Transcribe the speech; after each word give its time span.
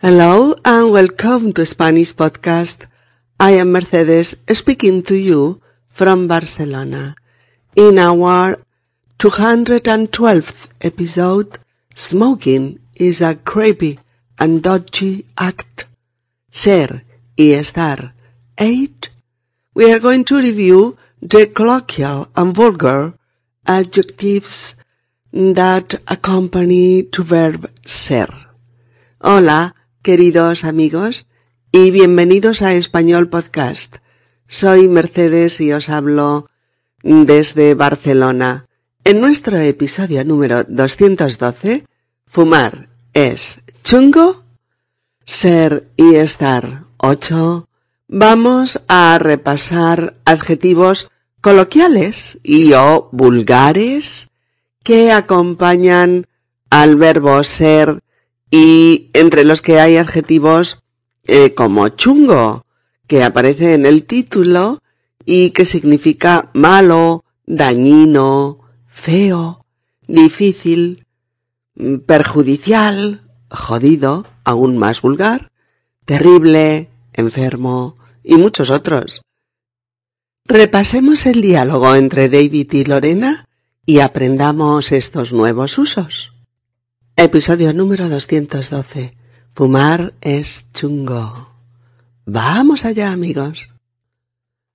Hello 0.00 0.54
and 0.64 0.92
welcome 0.92 1.52
to 1.54 1.66
Spanish 1.66 2.14
Podcast. 2.14 2.86
I 3.40 3.58
am 3.58 3.72
Mercedes 3.72 4.36
speaking 4.52 5.02
to 5.02 5.16
you 5.16 5.60
from 5.88 6.28
Barcelona. 6.28 7.16
In 7.74 7.98
our 7.98 8.62
212th 9.18 10.68
episode, 10.82 11.58
smoking 11.96 12.78
is 12.94 13.20
a 13.20 13.34
creepy 13.34 13.98
and 14.38 14.62
dodgy 14.62 15.26
act. 15.36 15.86
Ser 16.48 17.02
y 17.36 17.54
estar. 17.54 18.12
8. 18.56 19.10
We 19.74 19.92
are 19.92 19.98
going 19.98 20.22
to 20.26 20.36
review 20.36 20.96
the 21.20 21.48
colloquial 21.48 22.28
and 22.36 22.54
vulgar 22.54 23.14
adjectives 23.66 24.76
that 25.32 25.96
accompany 26.06 27.02
to 27.02 27.24
verb 27.24 27.68
ser. 27.84 28.28
Hola, 29.20 29.74
queridos 30.08 30.64
amigos, 30.64 31.26
y 31.70 31.90
bienvenidos 31.90 32.62
a 32.62 32.72
Español 32.72 33.28
Podcast. 33.28 33.96
Soy 34.46 34.88
Mercedes 34.88 35.60
y 35.60 35.70
os 35.74 35.90
hablo 35.90 36.48
desde 37.02 37.74
Barcelona. 37.74 38.64
En 39.04 39.20
nuestro 39.20 39.58
episodio 39.58 40.24
número 40.24 40.64
212, 40.64 41.84
fumar 42.26 42.88
es 43.12 43.60
chungo, 43.84 44.44
ser 45.26 45.90
y 45.98 46.14
estar 46.14 46.84
8, 46.96 47.68
vamos 48.06 48.80
a 48.88 49.18
repasar 49.18 50.16
adjetivos 50.24 51.10
coloquiales 51.42 52.40
y 52.42 52.72
o 52.72 53.10
vulgares 53.12 54.30
que 54.82 55.12
acompañan 55.12 56.26
al 56.70 56.96
verbo 56.96 57.44
ser 57.44 58.00
y 58.50 59.10
entre 59.12 59.44
los 59.44 59.62
que 59.62 59.80
hay 59.80 59.96
adjetivos 59.96 60.82
eh, 61.24 61.54
como 61.54 61.88
chungo, 61.88 62.64
que 63.06 63.22
aparece 63.22 63.74
en 63.74 63.86
el 63.86 64.04
título 64.04 64.80
y 65.24 65.50
que 65.50 65.64
significa 65.64 66.50
malo, 66.54 67.24
dañino, 67.46 68.60
feo, 68.86 69.64
difícil, 70.06 71.06
perjudicial, 72.06 73.22
jodido, 73.50 74.26
aún 74.44 74.78
más 74.78 75.02
vulgar, 75.02 75.50
terrible, 76.04 76.90
enfermo 77.12 77.96
y 78.22 78.36
muchos 78.36 78.70
otros. 78.70 79.22
Repasemos 80.44 81.26
el 81.26 81.42
diálogo 81.42 81.94
entre 81.94 82.28
David 82.30 82.72
y 82.72 82.84
Lorena 82.84 83.46
y 83.84 84.00
aprendamos 84.00 84.92
estos 84.92 85.32
nuevos 85.32 85.76
usos. 85.76 86.32
Episodio 87.20 87.74
número 87.74 88.08
212. 88.08 89.16
Fumar 89.52 90.14
es 90.20 90.66
chungo. 90.72 91.48
Vamos 92.26 92.84
allá, 92.84 93.10
amigos. 93.10 93.70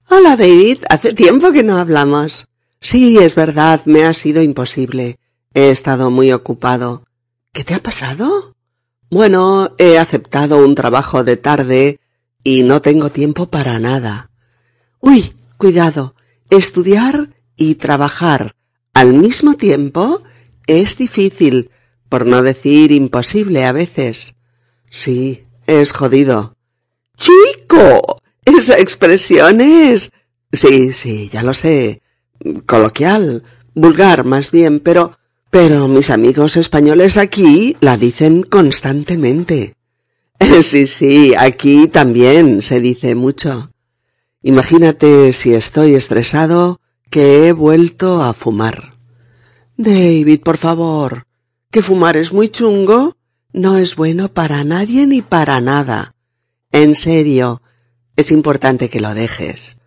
Hola, 0.09 0.35
David. 0.35 0.79
Hace 0.89 1.13
tiempo 1.13 1.53
que 1.53 1.63
no 1.63 1.77
hablamos. 1.77 2.49
Sí, 2.81 3.17
es 3.17 3.35
verdad, 3.35 3.83
me 3.85 4.03
ha 4.03 4.13
sido 4.13 4.41
imposible. 4.41 5.19
He 5.53 5.69
estado 5.69 6.11
muy 6.11 6.33
ocupado. 6.33 7.05
¿Qué 7.53 7.63
te 7.63 7.75
ha 7.75 7.79
pasado? 7.81 8.53
Bueno, 9.09 9.73
he 9.77 9.97
aceptado 9.97 10.57
un 10.57 10.75
trabajo 10.75 11.23
de 11.23 11.37
tarde 11.37 12.01
y 12.43 12.63
no 12.63 12.81
tengo 12.81 13.09
tiempo 13.09 13.45
para 13.45 13.79
nada. 13.79 14.31
Uy, 14.99 15.33
cuidado. 15.55 16.13
Estudiar 16.49 17.29
y 17.55 17.75
trabajar 17.75 18.53
al 18.93 19.13
mismo 19.13 19.53
tiempo 19.53 20.23
es 20.67 20.97
difícil 20.97 21.69
por 22.13 22.27
no 22.27 22.43
decir 22.43 22.91
imposible 22.91 23.65
a 23.65 23.71
veces. 23.71 24.35
Sí, 24.87 25.45
es 25.65 25.91
jodido. 25.91 26.55
Chico. 27.17 28.19
Esa 28.45 28.77
expresión 28.77 29.59
es. 29.61 30.11
Sí, 30.51 30.93
sí, 30.93 31.31
ya 31.33 31.41
lo 31.41 31.55
sé. 31.55 32.03
Coloquial, 32.67 33.41
vulgar 33.73 34.25
más 34.25 34.51
bien, 34.51 34.79
pero. 34.79 35.17
Pero 35.49 35.87
mis 35.87 36.11
amigos 36.11 36.55
españoles 36.55 37.17
aquí 37.17 37.77
la 37.81 37.97
dicen 37.97 38.43
constantemente. 38.43 39.73
Sí, 40.61 40.85
sí, 40.85 41.33
aquí 41.35 41.87
también 41.87 42.61
se 42.61 42.79
dice 42.79 43.15
mucho. 43.15 43.71
Imagínate 44.43 45.33
si 45.33 45.55
estoy 45.55 45.95
estresado 45.95 46.79
que 47.09 47.47
he 47.47 47.53
vuelto 47.53 48.21
a 48.21 48.35
fumar. 48.35 48.93
David, 49.77 50.41
por 50.41 50.57
favor, 50.57 51.25
que 51.73 51.81
fumar 51.81 52.17
es 52.17 52.31
muy 52.31 52.49
chungo, 52.49 53.17
no 53.51 53.77
es 53.77 53.95
bueno 53.95 54.31
para 54.31 54.63
nadie 54.63 55.07
ni 55.07 55.23
para 55.23 55.59
nada. 55.59 56.13
En 56.71 56.93
serio, 56.93 57.63
es 58.15 58.31
importante 58.31 58.89
que 58.89 59.01
lo 59.01 59.15
dejes. 59.15 59.77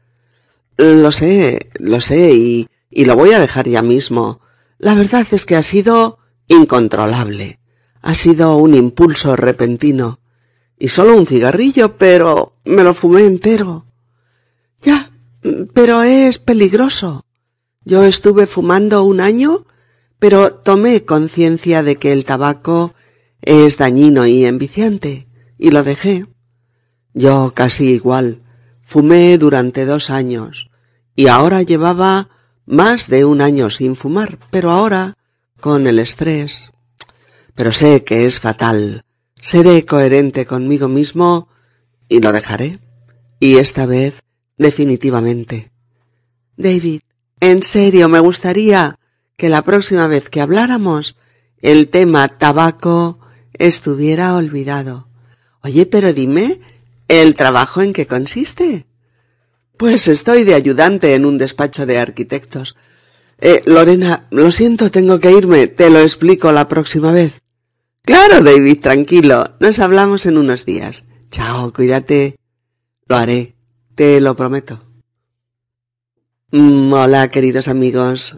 Lo 0.76 1.12
sé, 1.12 1.70
lo 1.78 2.00
sé, 2.00 2.34
y, 2.34 2.68
y 2.90 3.04
lo 3.04 3.14
voy 3.14 3.32
a 3.32 3.38
dejar 3.38 3.68
ya 3.68 3.82
mismo. 3.82 4.40
La 4.78 4.96
verdad 4.96 5.24
es 5.30 5.46
que 5.46 5.54
ha 5.54 5.62
sido 5.62 6.18
incontrolable. 6.48 7.60
Ha 8.02 8.16
sido 8.16 8.56
un 8.56 8.74
impulso 8.74 9.36
repentino. 9.36 10.18
Y 10.76 10.88
solo 10.88 11.16
un 11.16 11.28
cigarrillo, 11.28 11.96
pero 11.96 12.56
me 12.64 12.82
lo 12.82 12.94
fumé 12.94 13.26
entero. 13.26 13.86
Ya, 14.82 15.08
pero 15.72 16.02
es 16.02 16.38
peligroso. 16.38 17.24
Yo 17.84 18.02
estuve 18.02 18.48
fumando 18.48 19.04
un 19.04 19.20
año 19.20 19.66
pero 20.18 20.54
tomé 20.54 21.04
conciencia 21.04 21.82
de 21.82 21.96
que 21.96 22.12
el 22.12 22.24
tabaco 22.24 22.94
es 23.42 23.76
dañino 23.76 24.26
y 24.26 24.44
enviciante, 24.44 25.28
y 25.58 25.70
lo 25.70 25.82
dejé. 25.82 26.26
Yo 27.14 27.52
casi 27.54 27.90
igual. 27.90 28.42
Fumé 28.82 29.36
durante 29.38 29.84
dos 29.84 30.10
años, 30.10 30.70
y 31.14 31.26
ahora 31.26 31.62
llevaba 31.62 32.28
más 32.66 33.08
de 33.08 33.24
un 33.24 33.40
año 33.40 33.70
sin 33.70 33.96
fumar, 33.96 34.38
pero 34.50 34.70
ahora, 34.70 35.14
con 35.60 35.86
el 35.86 35.98
estrés. 35.98 36.72
Pero 37.54 37.72
sé 37.72 38.04
que 38.04 38.26
es 38.26 38.38
fatal. 38.38 39.02
Seré 39.40 39.84
coherente 39.84 40.46
conmigo 40.46 40.88
mismo 40.88 41.48
y 42.08 42.20
lo 42.20 42.32
dejaré. 42.32 42.78
Y 43.40 43.56
esta 43.56 43.86
vez, 43.86 44.22
definitivamente. 44.56 45.70
David, 46.56 47.00
en 47.40 47.62
serio, 47.62 48.08
me 48.08 48.20
gustaría 48.20 48.98
que 49.36 49.48
la 49.48 49.62
próxima 49.62 50.06
vez 50.06 50.28
que 50.30 50.40
habláramos 50.40 51.16
el 51.60 51.88
tema 51.88 52.28
tabaco 52.28 53.18
estuviera 53.54 54.34
olvidado. 54.34 55.08
Oye, 55.62 55.86
pero 55.86 56.12
dime, 56.12 56.60
¿el 57.08 57.34
trabajo 57.34 57.82
en 57.82 57.92
qué 57.92 58.06
consiste? 58.06 58.86
Pues 59.76 60.08
estoy 60.08 60.44
de 60.44 60.54
ayudante 60.54 61.14
en 61.14 61.24
un 61.24 61.38
despacho 61.38 61.86
de 61.86 61.98
arquitectos. 61.98 62.76
Eh, 63.38 63.60
Lorena, 63.66 64.26
lo 64.30 64.50
siento, 64.50 64.90
tengo 64.90 65.20
que 65.20 65.32
irme, 65.32 65.66
te 65.66 65.90
lo 65.90 66.00
explico 66.00 66.52
la 66.52 66.68
próxima 66.68 67.12
vez. 67.12 67.42
Claro, 68.02 68.42
David, 68.42 68.80
tranquilo, 68.80 69.56
nos 69.60 69.78
hablamos 69.80 70.24
en 70.26 70.38
unos 70.38 70.64
días. 70.64 71.04
Chao, 71.30 71.72
cuídate. 71.72 72.36
Lo 73.08 73.16
haré, 73.16 73.56
te 73.94 74.20
lo 74.20 74.36
prometo. 74.36 74.82
Mm, 76.52 76.92
hola, 76.92 77.30
queridos 77.30 77.68
amigos. 77.68 78.36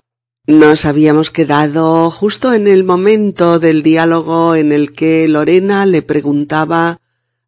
Nos 0.49 0.87
habíamos 0.87 1.31
quedado 1.31 2.11
justo 2.11 2.55
en 2.55 2.69
el 2.69 2.83
momento 2.83 3.59
del 3.59 3.83
diálogo 3.83 4.55
en 4.55 4.73
el 4.73 4.95
que 4.95 5.29
Lorena 5.29 5.85
le 5.85 6.01
preguntaba 6.01 7.03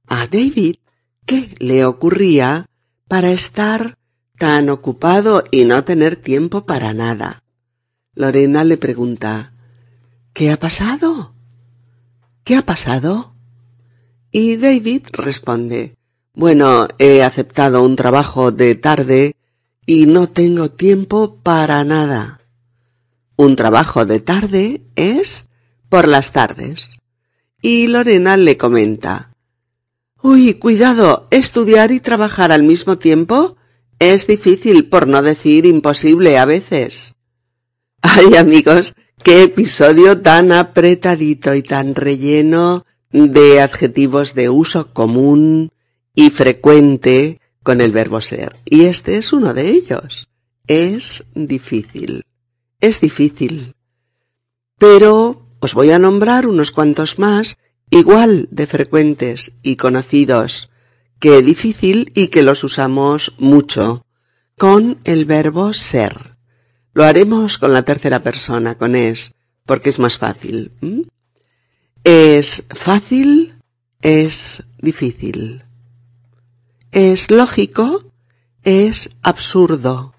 a 0.06 0.26
David 0.26 0.76
qué 1.24 1.48
le 1.60 1.86
ocurría 1.86 2.66
para 3.08 3.30
estar 3.30 3.96
tan 4.36 4.68
ocupado 4.68 5.44
y 5.50 5.64
no 5.64 5.82
tener 5.82 6.16
tiempo 6.16 6.66
para 6.66 6.92
nada. 6.92 7.42
Lorena 8.14 8.64
le 8.64 8.76
pregunta 8.76 9.54
¿Qué 10.34 10.50
ha 10.50 10.60
pasado? 10.60 11.32
¿Qué 12.44 12.54
ha 12.54 12.66
pasado? 12.66 13.32
Y 14.30 14.58
David 14.58 15.06
responde 15.12 15.96
Bueno, 16.34 16.86
he 16.98 17.22
aceptado 17.22 17.82
un 17.82 17.96
trabajo 17.96 18.52
de 18.52 18.74
tarde 18.74 19.36
y 19.86 20.04
no 20.04 20.28
tengo 20.28 20.70
tiempo 20.70 21.38
para 21.42 21.82
nada. 21.84 22.39
Un 23.40 23.56
trabajo 23.56 24.04
de 24.04 24.20
tarde 24.20 24.82
es 24.96 25.48
por 25.88 26.06
las 26.06 26.32
tardes. 26.32 26.90
Y 27.62 27.86
Lorena 27.86 28.36
le 28.36 28.58
comenta 28.58 29.32
Uy, 30.22 30.52
cuidado, 30.52 31.26
estudiar 31.30 31.90
y 31.90 32.00
trabajar 32.00 32.52
al 32.52 32.64
mismo 32.64 32.98
tiempo 32.98 33.56
es 33.98 34.26
difícil, 34.26 34.90
por 34.90 35.08
no 35.08 35.22
decir 35.22 35.64
imposible 35.64 36.36
a 36.36 36.44
veces. 36.44 37.14
Ay, 38.02 38.36
amigos, 38.36 38.94
qué 39.22 39.44
episodio 39.44 40.20
tan 40.20 40.52
apretadito 40.52 41.54
y 41.54 41.62
tan 41.62 41.94
relleno 41.94 42.84
de 43.10 43.62
adjetivos 43.62 44.34
de 44.34 44.50
uso 44.50 44.92
común 44.92 45.72
y 46.14 46.28
frecuente 46.28 47.40
con 47.62 47.80
el 47.80 47.90
verbo 47.90 48.20
ser. 48.20 48.56
Y 48.66 48.84
este 48.84 49.16
es 49.16 49.32
uno 49.32 49.54
de 49.54 49.70
ellos. 49.70 50.28
Es 50.66 51.24
difícil 51.34 52.26
es 52.80 53.00
difícil. 53.00 53.74
Pero 54.78 55.46
os 55.60 55.74
voy 55.74 55.90
a 55.90 55.98
nombrar 55.98 56.46
unos 56.46 56.70
cuantos 56.70 57.18
más 57.18 57.58
igual 57.90 58.48
de 58.50 58.66
frecuentes 58.66 59.54
y 59.62 59.76
conocidos 59.76 60.70
que 61.18 61.42
difícil 61.42 62.12
y 62.14 62.28
que 62.28 62.42
los 62.42 62.64
usamos 62.64 63.34
mucho 63.38 64.06
con 64.56 64.98
el 65.04 65.26
verbo 65.26 65.74
ser. 65.74 66.36
Lo 66.92 67.04
haremos 67.04 67.58
con 67.58 67.72
la 67.72 67.82
tercera 67.82 68.22
persona, 68.22 68.76
con 68.76 68.96
es, 68.96 69.34
porque 69.66 69.90
es 69.90 69.98
más 69.98 70.18
fácil. 70.18 70.72
Es 72.04 72.64
fácil, 72.70 73.54
es 74.00 74.64
difícil. 74.78 75.62
Es 76.90 77.30
lógico, 77.30 78.04
es 78.64 79.10
absurdo. 79.22 80.14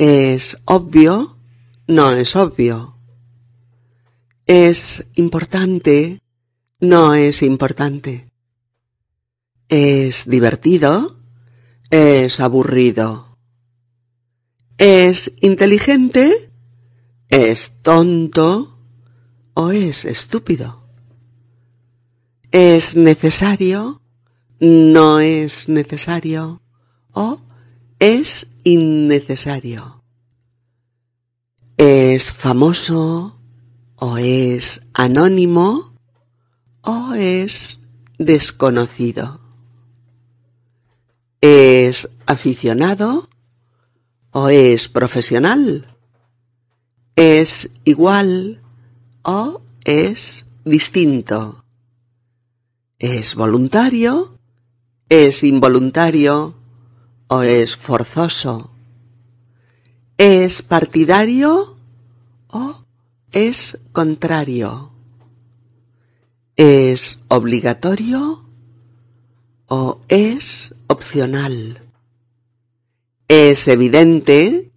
Es 0.00 0.56
obvio, 0.64 1.36
no 1.86 2.12
es 2.12 2.34
obvio. 2.34 2.96
Es 4.46 5.06
importante, 5.16 6.22
no 6.78 7.12
es 7.12 7.42
importante. 7.42 8.30
Es 9.68 10.24
divertido, 10.24 11.18
es 11.90 12.40
aburrido. 12.40 13.36
Es 14.78 15.34
inteligente, 15.42 16.50
es 17.28 17.82
tonto 17.82 18.78
o 19.52 19.70
es 19.70 20.06
estúpido. 20.06 20.80
Es 22.52 22.96
necesario, 22.96 24.00
no 24.60 25.20
es 25.20 25.68
necesario 25.68 26.62
o 27.12 27.42
es 27.98 28.49
innecesario. 28.64 30.02
Es 31.76 32.32
famoso 32.32 33.38
o 33.96 34.18
es 34.18 34.82
anónimo 34.92 35.94
o 36.82 37.14
es 37.14 37.80
desconocido. 38.18 39.40
¿Es 41.40 42.10
aficionado 42.26 43.28
o 44.30 44.48
es 44.48 44.88
profesional? 44.88 45.96
¿Es 47.16 47.70
igual 47.84 48.62
o 49.22 49.62
es 49.84 50.46
distinto? 50.64 51.64
¿Es 52.98 53.34
voluntario? 53.34 54.38
¿Es 55.08 55.42
involuntario? 55.44 56.59
¿O 57.32 57.42
es 57.42 57.76
forzoso? 57.76 58.72
¿Es 60.18 60.62
partidario 60.62 61.76
o 62.48 62.84
es 63.30 63.78
contrario? 63.92 64.90
¿Es 66.56 67.22
obligatorio 67.28 68.44
o 69.68 70.00
es 70.08 70.74
opcional? 70.88 71.88
¿Es 73.28 73.68
evidente 73.68 74.72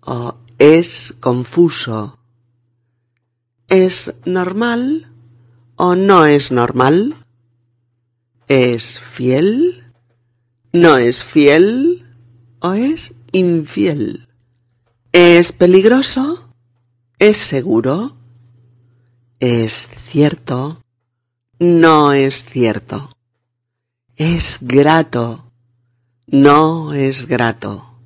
o 0.00 0.34
es 0.58 1.14
confuso? 1.20 2.18
¿Es 3.68 4.12
normal 4.24 5.12
o 5.76 5.94
no 5.94 6.26
es 6.26 6.50
normal? 6.50 7.24
¿Es 8.48 8.98
fiel? 8.98 9.89
¿No 10.72 10.98
es 10.98 11.24
fiel 11.24 12.06
o 12.60 12.74
es 12.74 13.16
infiel? 13.32 14.28
¿Es 15.10 15.50
peligroso? 15.50 16.48
¿Es 17.18 17.38
seguro? 17.38 18.16
¿Es 19.40 19.88
cierto? 20.06 20.80
No 21.58 22.12
es 22.12 22.44
cierto. 22.44 23.16
Es 24.14 24.58
grato. 24.60 25.50
No 26.28 26.94
es 26.94 27.26
grato. 27.26 27.98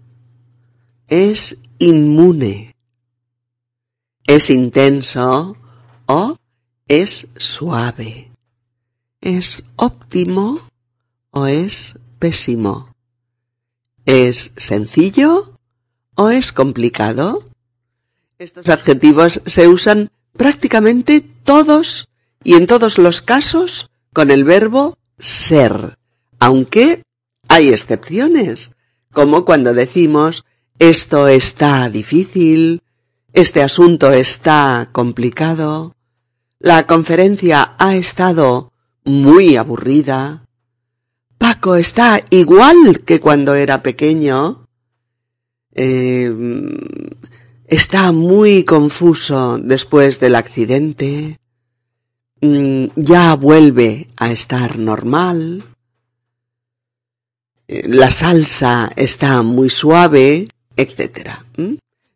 Es 1.07 1.59
inmune. 1.79 2.75
Es 4.27 4.49
intenso 4.49 5.59
o 6.07 6.37
es 6.89 7.29
suave. 7.37 8.31
Es 9.21 9.65
óptimo 9.77 10.61
o 11.31 11.47
es 11.47 11.99
¿Es 14.05 14.53
sencillo 14.57 15.59
o 16.15 16.31
es 16.31 16.53
complicado? 16.53 17.45
Estos 18.39 18.69
adjetivos 18.69 19.41
se 19.47 19.69
usan 19.69 20.11
prácticamente 20.33 21.21
todos 21.21 22.09
y 22.43 22.55
en 22.55 22.67
todos 22.67 22.99
los 22.99 23.23
casos 23.23 23.91
con 24.13 24.31
el 24.31 24.45
verbo 24.45 24.99
ser, 25.19 25.97
aunque 26.39 27.03
hay 27.49 27.71
excepciones, 27.71 28.73
como 29.13 29.45
cuando 29.45 29.73
decimos 29.73 30.45
esto 30.79 31.29
está 31.29 31.89
difícil, 31.89 32.83
este 33.33 33.63
asunto 33.63 34.13
está 34.13 34.89
complicado, 34.93 35.95
la 36.59 36.87
conferencia 36.87 37.75
ha 37.79 37.95
estado 37.95 38.73
muy 39.05 39.57
aburrida, 39.57 40.44
Paco 41.39 41.77
está 41.77 42.23
igual 42.31 43.03
que 43.05 43.21
cuando 43.21 43.55
era 43.55 43.83
pequeño, 43.83 44.67
eh, 45.75 46.33
está 47.67 48.13
muy 48.13 48.65
confuso 48.65 49.59
después 49.59 50.21
del 50.21 50.37
accidente, 50.37 51.39
Mm, 52.45 52.89
ya 52.97 53.35
vuelve 53.37 54.07
a 54.19 54.31
estar 54.31 54.79
normal. 54.79 55.65
Eh, 57.69 57.85
la 57.89 58.11
salsa 58.11 58.91
está 58.97 59.43
muy 59.43 59.71
suave, 59.71 60.49
etc. 60.77 61.31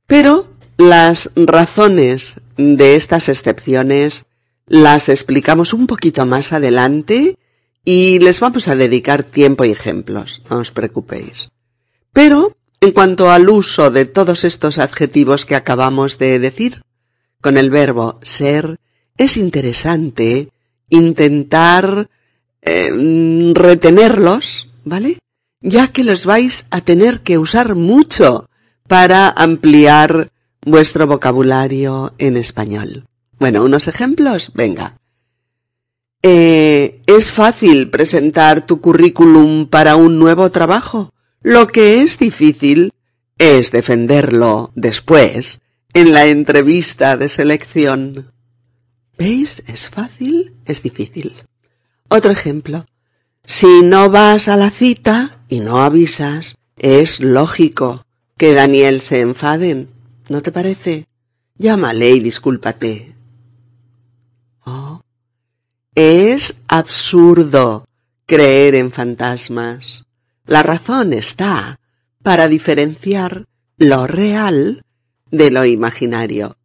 Pero 0.06 0.48
las 0.76 1.30
razones 1.34 2.42
de 2.58 2.96
estas 2.96 3.30
excepciones 3.30 4.26
las 4.66 5.08
explicamos 5.08 5.72
un 5.72 5.86
poquito 5.86 6.26
más 6.26 6.52
adelante 6.52 7.38
y 7.90 8.18
les 8.18 8.40
vamos 8.40 8.68
a 8.68 8.76
dedicar 8.76 9.22
tiempo 9.22 9.64
y 9.64 9.70
ejemplos, 9.70 10.42
no 10.50 10.58
os 10.58 10.72
preocupéis. 10.72 11.48
Pero, 12.12 12.54
en 12.82 12.92
cuanto 12.92 13.30
al 13.30 13.48
uso 13.48 13.90
de 13.90 14.04
todos 14.04 14.44
estos 14.44 14.76
adjetivos 14.76 15.46
que 15.46 15.56
acabamos 15.56 16.18
de 16.18 16.38
decir, 16.38 16.82
con 17.40 17.56
el 17.56 17.70
verbo 17.70 18.18
ser, 18.20 18.76
es 19.16 19.38
interesante 19.38 20.50
intentar 20.90 22.10
eh, 22.60 22.90
retenerlos, 23.54 24.68
¿vale? 24.84 25.16
Ya 25.62 25.88
que 25.88 26.04
los 26.04 26.26
vais 26.26 26.66
a 26.70 26.82
tener 26.82 27.22
que 27.22 27.38
usar 27.38 27.74
mucho 27.74 28.50
para 28.86 29.30
ampliar 29.30 30.30
vuestro 30.60 31.06
vocabulario 31.06 32.12
en 32.18 32.36
español. 32.36 33.06
Bueno, 33.38 33.64
unos 33.64 33.88
ejemplos, 33.88 34.50
venga. 34.52 34.98
Eh, 36.22 37.00
es 37.06 37.30
fácil 37.30 37.90
presentar 37.90 38.66
tu 38.66 38.80
currículum 38.80 39.66
para 39.66 39.96
un 39.96 40.18
nuevo 40.18 40.50
trabajo. 40.50 41.12
Lo 41.42 41.68
que 41.68 42.00
es 42.02 42.18
difícil 42.18 42.92
es 43.38 43.70
defenderlo 43.70 44.72
después, 44.74 45.60
en 45.94 46.12
la 46.12 46.26
entrevista 46.26 47.16
de 47.16 47.28
selección. 47.28 48.32
¿Veis? 49.16 49.62
Es 49.66 49.90
fácil, 49.90 50.54
es 50.64 50.82
difícil. 50.82 51.34
Otro 52.08 52.32
ejemplo. 52.32 52.86
Si 53.44 53.82
no 53.82 54.10
vas 54.10 54.48
a 54.48 54.56
la 54.56 54.70
cita 54.70 55.38
y 55.48 55.60
no 55.60 55.82
avisas, 55.82 56.56
es 56.76 57.20
lógico 57.20 58.04
que 58.36 58.52
Daniel 58.54 59.00
se 59.00 59.20
enfaden. 59.20 59.88
¿No 60.28 60.42
te 60.42 60.52
parece? 60.52 61.06
Llámale 61.56 62.10
y 62.10 62.20
discúlpate. 62.20 63.17
Es 66.00 66.54
absurdo 66.68 67.84
creer 68.24 68.76
en 68.76 68.92
fantasmas. 68.92 70.04
La 70.46 70.62
razón 70.62 71.12
está 71.12 71.80
para 72.22 72.46
diferenciar 72.46 73.46
lo 73.78 74.06
real 74.06 74.84
de 75.32 75.50
lo 75.50 75.64
imaginario. 75.64 76.56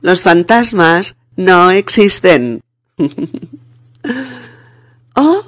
Los 0.00 0.20
fantasmas 0.20 1.16
no 1.34 1.70
existen. 1.70 2.60
oh, 5.14 5.42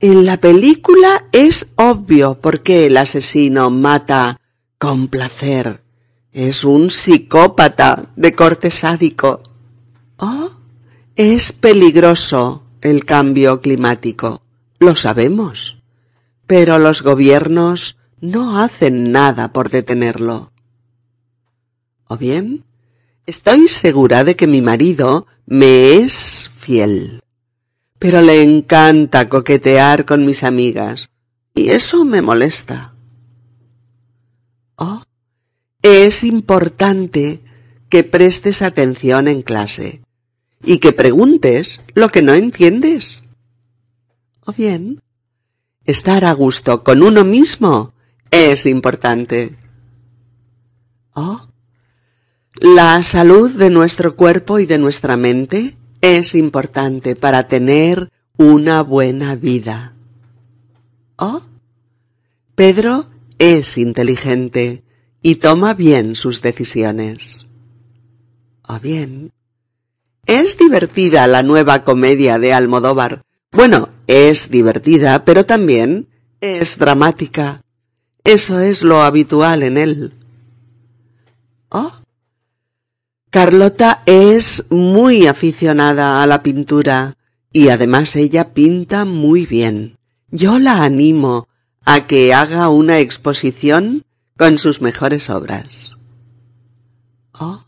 en 0.00 0.26
la 0.26 0.38
película 0.38 1.26
es 1.30 1.68
obvio 1.76 2.40
por 2.40 2.62
qué 2.64 2.86
el 2.86 2.96
asesino 2.96 3.70
mata 3.70 4.40
con 4.78 5.06
placer. 5.06 5.84
Es 6.32 6.64
un 6.64 6.90
psicópata 6.90 8.06
de 8.16 8.34
corte 8.34 8.72
sádico. 8.72 9.40
Oh, 10.16 10.55
es 11.16 11.52
peligroso 11.52 12.62
el 12.80 13.04
cambio 13.04 13.60
climático. 13.60 14.42
Lo 14.78 14.94
sabemos. 14.94 15.78
Pero 16.46 16.78
los 16.78 17.02
gobiernos 17.02 17.96
no 18.20 18.60
hacen 18.60 19.10
nada 19.10 19.52
por 19.52 19.70
detenerlo. 19.70 20.52
O 22.06 22.16
bien, 22.16 22.66
Estoy 23.26 23.66
segura 23.66 24.22
de 24.22 24.36
que 24.36 24.46
mi 24.46 24.62
marido 24.62 25.26
me 25.46 25.96
es 25.96 26.48
fiel. 26.56 27.24
Pero 27.98 28.22
le 28.22 28.44
encanta 28.44 29.28
coquetear 29.28 30.04
con 30.04 30.24
mis 30.24 30.44
amigas, 30.44 31.10
y 31.52 31.70
eso 31.70 32.04
me 32.04 32.22
molesta. 32.22 32.94
Oh, 34.76 35.02
es 35.82 36.22
importante 36.22 37.42
que 37.88 38.04
prestes 38.04 38.62
atención 38.62 39.26
en 39.26 39.42
clase 39.42 40.05
y 40.66 40.78
que 40.78 40.92
preguntes 40.92 41.80
lo 41.94 42.10
que 42.10 42.20
no 42.20 42.34
entiendes. 42.34 43.24
O 44.44 44.52
bien, 44.52 45.00
estar 45.84 46.24
a 46.24 46.32
gusto 46.32 46.84
con 46.84 47.02
uno 47.02 47.24
mismo 47.24 47.94
es 48.30 48.66
importante. 48.66 49.56
Oh, 51.14 51.48
la 52.60 53.02
salud 53.02 53.50
de 53.50 53.70
nuestro 53.70 54.16
cuerpo 54.16 54.58
y 54.58 54.66
de 54.66 54.78
nuestra 54.78 55.16
mente 55.16 55.76
es 56.00 56.34
importante 56.34 57.14
para 57.14 57.44
tener 57.44 58.10
una 58.36 58.82
buena 58.82 59.36
vida. 59.36 59.94
Oh, 61.16 61.42
Pedro 62.54 63.06
es 63.38 63.78
inteligente 63.78 64.82
y 65.22 65.36
toma 65.36 65.74
bien 65.74 66.14
sus 66.14 66.42
decisiones. 66.42 67.46
O 68.62 68.80
bien, 68.80 69.32
es 70.26 70.58
divertida 70.58 71.26
la 71.26 71.42
nueva 71.42 71.84
comedia 71.84 72.38
de 72.38 72.52
Almodóvar. 72.52 73.22
Bueno, 73.52 73.88
es 74.06 74.50
divertida, 74.50 75.24
pero 75.24 75.46
también 75.46 76.08
es 76.40 76.78
dramática. 76.78 77.62
Eso 78.24 78.60
es 78.60 78.82
lo 78.82 79.02
habitual 79.02 79.62
en 79.62 79.78
él. 79.78 80.14
Oh. 81.68 81.92
Carlota 83.30 84.02
es 84.06 84.66
muy 84.70 85.26
aficionada 85.26 86.22
a 86.22 86.26
la 86.26 86.42
pintura 86.42 87.16
y 87.52 87.68
además 87.68 88.16
ella 88.16 88.52
pinta 88.52 89.04
muy 89.04 89.46
bien. 89.46 89.96
Yo 90.30 90.58
la 90.58 90.84
animo 90.84 91.48
a 91.84 92.06
que 92.06 92.34
haga 92.34 92.68
una 92.68 92.98
exposición 92.98 94.04
con 94.36 94.58
sus 94.58 94.80
mejores 94.80 95.30
obras. 95.30 95.92
Oh. 97.32 97.65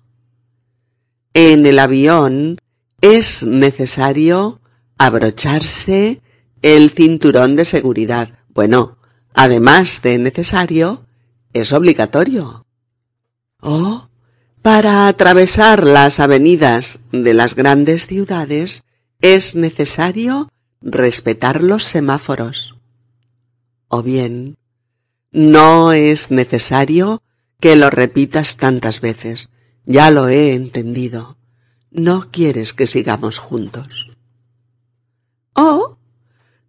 En 1.40 1.66
el 1.66 1.78
avión 1.78 2.58
es 3.00 3.44
necesario 3.44 4.60
abrocharse 4.98 6.20
el 6.62 6.90
cinturón 6.90 7.54
de 7.54 7.64
seguridad. 7.64 8.40
Bueno, 8.48 8.98
además 9.34 10.02
de 10.02 10.18
necesario, 10.18 11.06
es 11.52 11.72
obligatorio. 11.72 12.66
Oh, 13.60 14.08
para 14.62 15.06
atravesar 15.06 15.86
las 15.86 16.18
avenidas 16.18 16.98
de 17.12 17.34
las 17.34 17.54
grandes 17.54 18.08
ciudades 18.08 18.82
es 19.20 19.54
necesario 19.54 20.50
respetar 20.80 21.62
los 21.62 21.84
semáforos. 21.84 22.74
O 23.86 24.02
bien, 24.02 24.56
no 25.30 25.92
es 25.92 26.32
necesario 26.32 27.22
que 27.60 27.76
lo 27.76 27.90
repitas 27.90 28.56
tantas 28.56 29.00
veces. 29.00 29.50
Ya 29.90 30.10
lo 30.10 30.28
he 30.28 30.52
entendido. 30.52 31.38
No 31.90 32.30
quieres 32.30 32.74
que 32.74 32.86
sigamos 32.86 33.38
juntos. 33.38 34.10
Oh, 35.54 35.96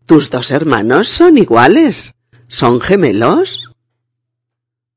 tus 0.06 0.30
dos 0.30 0.52
hermanos 0.52 1.10
son 1.10 1.38
iguales. 1.38 2.16
¿Son 2.48 2.80
gemelos? 2.80 3.72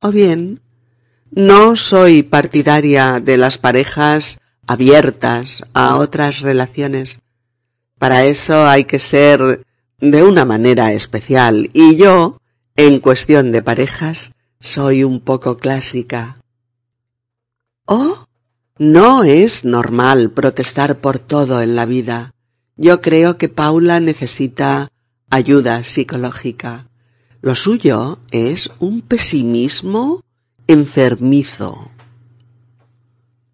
O 0.00 0.12
bien, 0.12 0.60
no 1.32 1.74
soy 1.74 2.22
partidaria 2.22 3.18
de 3.18 3.38
las 3.38 3.58
parejas 3.58 4.38
abiertas 4.68 5.64
a 5.74 5.96
otras 5.96 6.42
relaciones. 6.42 7.18
Para 7.98 8.24
eso 8.24 8.68
hay 8.68 8.84
que 8.84 9.00
ser 9.00 9.64
de 9.98 10.22
una 10.22 10.44
manera 10.44 10.92
especial 10.92 11.70
y 11.72 11.96
yo, 11.96 12.38
en 12.76 13.00
cuestión 13.00 13.50
de 13.50 13.62
parejas, 13.62 14.32
soy 14.60 15.02
un 15.02 15.18
poco 15.18 15.56
clásica. 15.56 16.41
Oh, 17.86 18.26
no 18.78 19.24
es 19.24 19.64
normal 19.64 20.30
protestar 20.30 21.00
por 21.00 21.18
todo 21.18 21.60
en 21.62 21.76
la 21.76 21.86
vida. 21.86 22.32
Yo 22.76 23.00
creo 23.00 23.38
que 23.38 23.48
Paula 23.48 24.00
necesita 24.00 24.88
ayuda 25.30 25.82
psicológica. 25.84 26.88
Lo 27.40 27.54
suyo 27.54 28.18
es 28.30 28.70
un 28.78 29.00
pesimismo 29.00 30.22
enfermizo. 30.66 31.90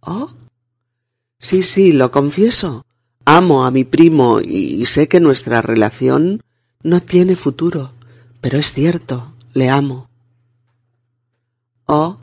Oh. 0.00 0.30
Sí, 1.40 1.62
sí, 1.62 1.92
lo 1.92 2.10
confieso. 2.10 2.84
Amo 3.24 3.64
a 3.64 3.70
mi 3.70 3.84
primo 3.84 4.40
y 4.40 4.84
sé 4.86 5.08
que 5.08 5.20
nuestra 5.20 5.62
relación 5.62 6.42
no 6.82 7.00
tiene 7.00 7.36
futuro, 7.36 7.92
pero 8.40 8.58
es 8.58 8.72
cierto, 8.72 9.32
le 9.52 9.68
amo. 9.68 10.08
Oh, 11.86 12.18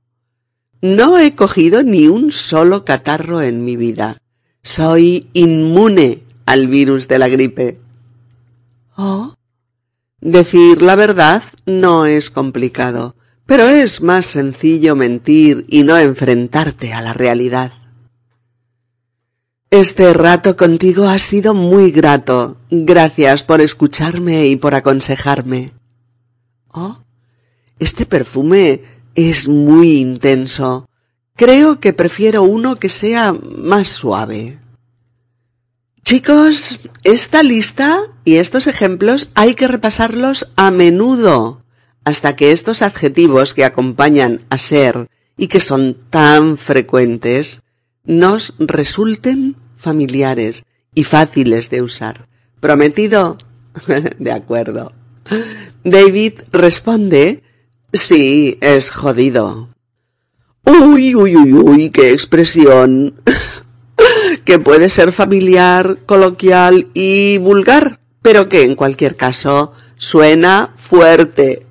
no 0.86 1.18
he 1.18 1.34
cogido 1.34 1.82
ni 1.82 2.08
un 2.08 2.32
solo 2.32 2.86
catarro 2.86 3.42
en 3.42 3.65
mi 3.65 3.75
vida. 3.75 4.18
Soy 4.62 5.27
inmune 5.34 6.24
al 6.46 6.68
virus 6.68 7.08
de 7.08 7.18
la 7.18 7.27
gripe. 7.27 7.80
Oh. 8.96 9.34
Decir 10.22 10.84
la 10.84 10.96
verdad 10.96 11.42
no 11.65 12.06
es 12.06 12.30
complicado, 12.30 13.15
pero 13.48 13.68
es 13.68 14.01
más 14.01 14.27
sencillo 14.27 14.96
mentir 14.96 15.65
y 15.70 15.82
no 15.82 15.98
enfrentarte 15.98 16.94
a 16.94 17.01
la 17.01 17.13
realidad. 17.13 17.74
Este 19.72 20.13
rato 20.13 20.56
contigo 20.56 21.06
ha 21.06 21.18
sido 21.18 21.56
muy 21.56 21.89
grato. 21.89 22.58
Gracias 22.70 23.42
por 23.42 23.60
escucharme 23.60 24.48
y 24.48 24.56
por 24.56 24.75
aconsejarme. 24.75 25.72
Oh, 26.72 27.00
este 27.80 28.06
perfume 28.06 28.95
es 29.15 29.48
muy 29.48 30.00
intenso. 30.00 30.88
Creo 31.36 31.79
que 31.79 31.93
prefiero 31.93 32.43
uno 32.43 32.75
que 32.75 32.89
sea 32.89 33.34
más 33.34 33.88
suave. 33.88 34.60
Chicos, 36.03 36.79
esta 37.03 37.41
lista 37.41 38.00
y 38.24 38.36
estos 38.36 38.67
ejemplos 38.67 39.29
hay 39.34 39.55
que 39.55 39.67
repasarlos 39.67 40.51
a 40.55 40.69
menudo 40.69 41.63
hasta 42.03 42.36
que 42.36 42.51
estos 42.51 42.84
adjetivos 42.84 43.53
que 43.53 43.65
acompañan 43.65 44.45
a 44.50 44.60
ser 44.60 45.07
y 45.36 45.48
que 45.48 45.60
son 45.60 45.98
tan 46.12 46.57
frecuentes 46.57 47.62
nos 48.05 48.53
resulten 48.60 49.55
familiares 49.77 50.63
y 50.93 51.03
fáciles 51.05 51.72
de 51.72 51.81
usar. 51.81 52.27
¿Prometido? 52.60 53.38
de 54.19 54.31
acuerdo. 54.31 54.93
David 55.84 56.34
responde 56.51 57.41
Sí, 57.96 58.58
es 58.60 58.92
jodido. 58.92 59.70
Uy, 60.66 61.16
uy, 61.16 61.38
uy, 61.38 61.54
uy, 61.54 61.90
qué 61.92 62.12
expresión. 62.12 63.16
que 64.46 64.60
puede 64.60 64.90
ser 64.90 65.14
familiar, 65.14 66.00
coloquial 66.06 66.90
y 66.94 67.38
vulgar, 67.38 68.02
pero 68.22 68.50
que 68.50 68.64
en 68.64 68.75
cualquier 68.75 69.16
caso 69.16 69.72
suena 69.98 70.74
fuerte. 70.75 71.66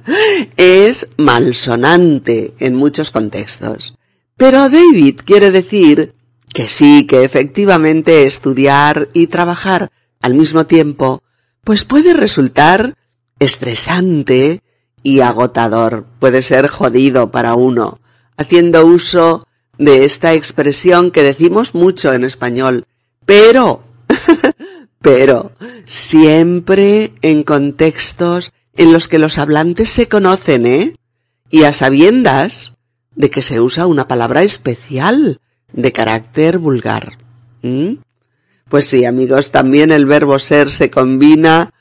es 0.56 1.08
malsonante 1.16 2.54
en 2.60 2.76
muchos 2.76 3.10
contextos. 3.10 3.96
Pero 4.36 4.70
David 4.70 5.22
quiere 5.24 5.50
decir 5.50 6.14
que 6.52 6.68
sí, 6.68 7.04
que 7.04 7.24
efectivamente 7.24 8.26
estudiar 8.26 9.08
y 9.12 9.26
trabajar 9.26 9.90
al 10.20 10.34
mismo 10.34 10.66
tiempo, 10.66 11.24
pues 11.64 11.84
puede 11.84 12.14
resultar 12.14 12.94
estresante 13.40 14.62
y 15.04 15.20
agotador, 15.20 16.06
puede 16.18 16.42
ser 16.42 16.66
jodido 16.66 17.30
para 17.30 17.54
uno, 17.54 18.00
haciendo 18.36 18.84
uso 18.86 19.46
de 19.78 20.06
esta 20.06 20.32
expresión 20.32 21.10
que 21.10 21.22
decimos 21.22 21.74
mucho 21.74 22.14
en 22.14 22.24
español, 22.24 22.86
pero, 23.26 23.84
pero, 25.02 25.52
siempre 25.84 27.12
en 27.20 27.44
contextos 27.44 28.52
en 28.76 28.94
los 28.94 29.06
que 29.06 29.18
los 29.18 29.36
hablantes 29.36 29.90
se 29.90 30.08
conocen, 30.08 30.66
¿eh? 30.66 30.94
Y 31.50 31.64
a 31.64 31.74
sabiendas 31.74 32.72
de 33.14 33.30
que 33.30 33.42
se 33.42 33.60
usa 33.60 33.86
una 33.86 34.08
palabra 34.08 34.42
especial 34.42 35.38
de 35.70 35.92
carácter 35.92 36.56
vulgar. 36.56 37.18
Pues 38.70 38.86
sí, 38.86 39.04
amigos, 39.04 39.50
también 39.50 39.92
el 39.92 40.06
verbo 40.06 40.38
ser 40.38 40.70
se 40.70 40.90
combina 40.90 41.73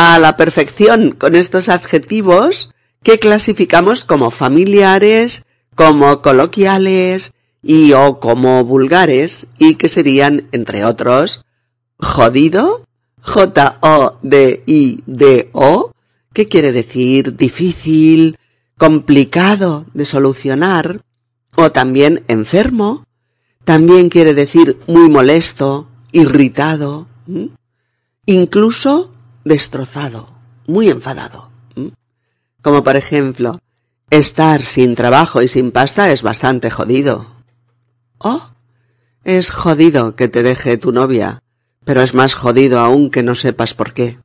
a 0.00 0.18
la 0.20 0.36
perfección 0.36 1.10
con 1.10 1.34
estos 1.34 1.68
adjetivos 1.68 2.70
que 3.02 3.18
clasificamos 3.18 4.04
como 4.04 4.30
familiares, 4.30 5.42
como 5.74 6.22
coloquiales 6.22 7.32
y 7.64 7.94
o 7.94 8.20
como 8.20 8.64
vulgares 8.64 9.48
y 9.58 9.74
que 9.74 9.88
serían, 9.88 10.46
entre 10.52 10.84
otros, 10.84 11.44
jodido, 11.98 12.84
J-O-D-I-D-O, 13.22 14.22
que 16.32 16.46
quiere 16.46 16.70
decir 16.70 17.36
difícil, 17.36 18.38
complicado 18.76 19.86
de 19.94 20.04
solucionar, 20.04 21.00
o 21.56 21.72
también 21.72 22.22
enfermo, 22.28 23.04
también 23.64 24.10
quiere 24.10 24.32
decir 24.32 24.78
muy 24.86 25.08
molesto, 25.08 25.88
irritado, 26.12 27.08
incluso 28.26 29.17
destrozado, 29.48 30.28
muy 30.66 30.88
enfadado. 30.88 31.50
Como 32.62 32.84
por 32.84 32.96
ejemplo, 32.96 33.60
estar 34.10 34.62
sin 34.62 34.94
trabajo 34.94 35.42
y 35.42 35.48
sin 35.48 35.70
pasta 35.70 36.12
es 36.12 36.22
bastante 36.22 36.70
jodido. 36.70 37.26
Oh, 38.18 38.50
es 39.24 39.50
jodido 39.50 40.16
que 40.16 40.28
te 40.28 40.42
deje 40.42 40.76
tu 40.76 40.92
novia, 40.92 41.42
pero 41.84 42.02
es 42.02 42.14
más 42.14 42.34
jodido 42.34 42.80
aún 42.80 43.10
que 43.10 43.22
no 43.22 43.34
sepas 43.34 43.74
por 43.74 43.92
qué. 43.92 44.18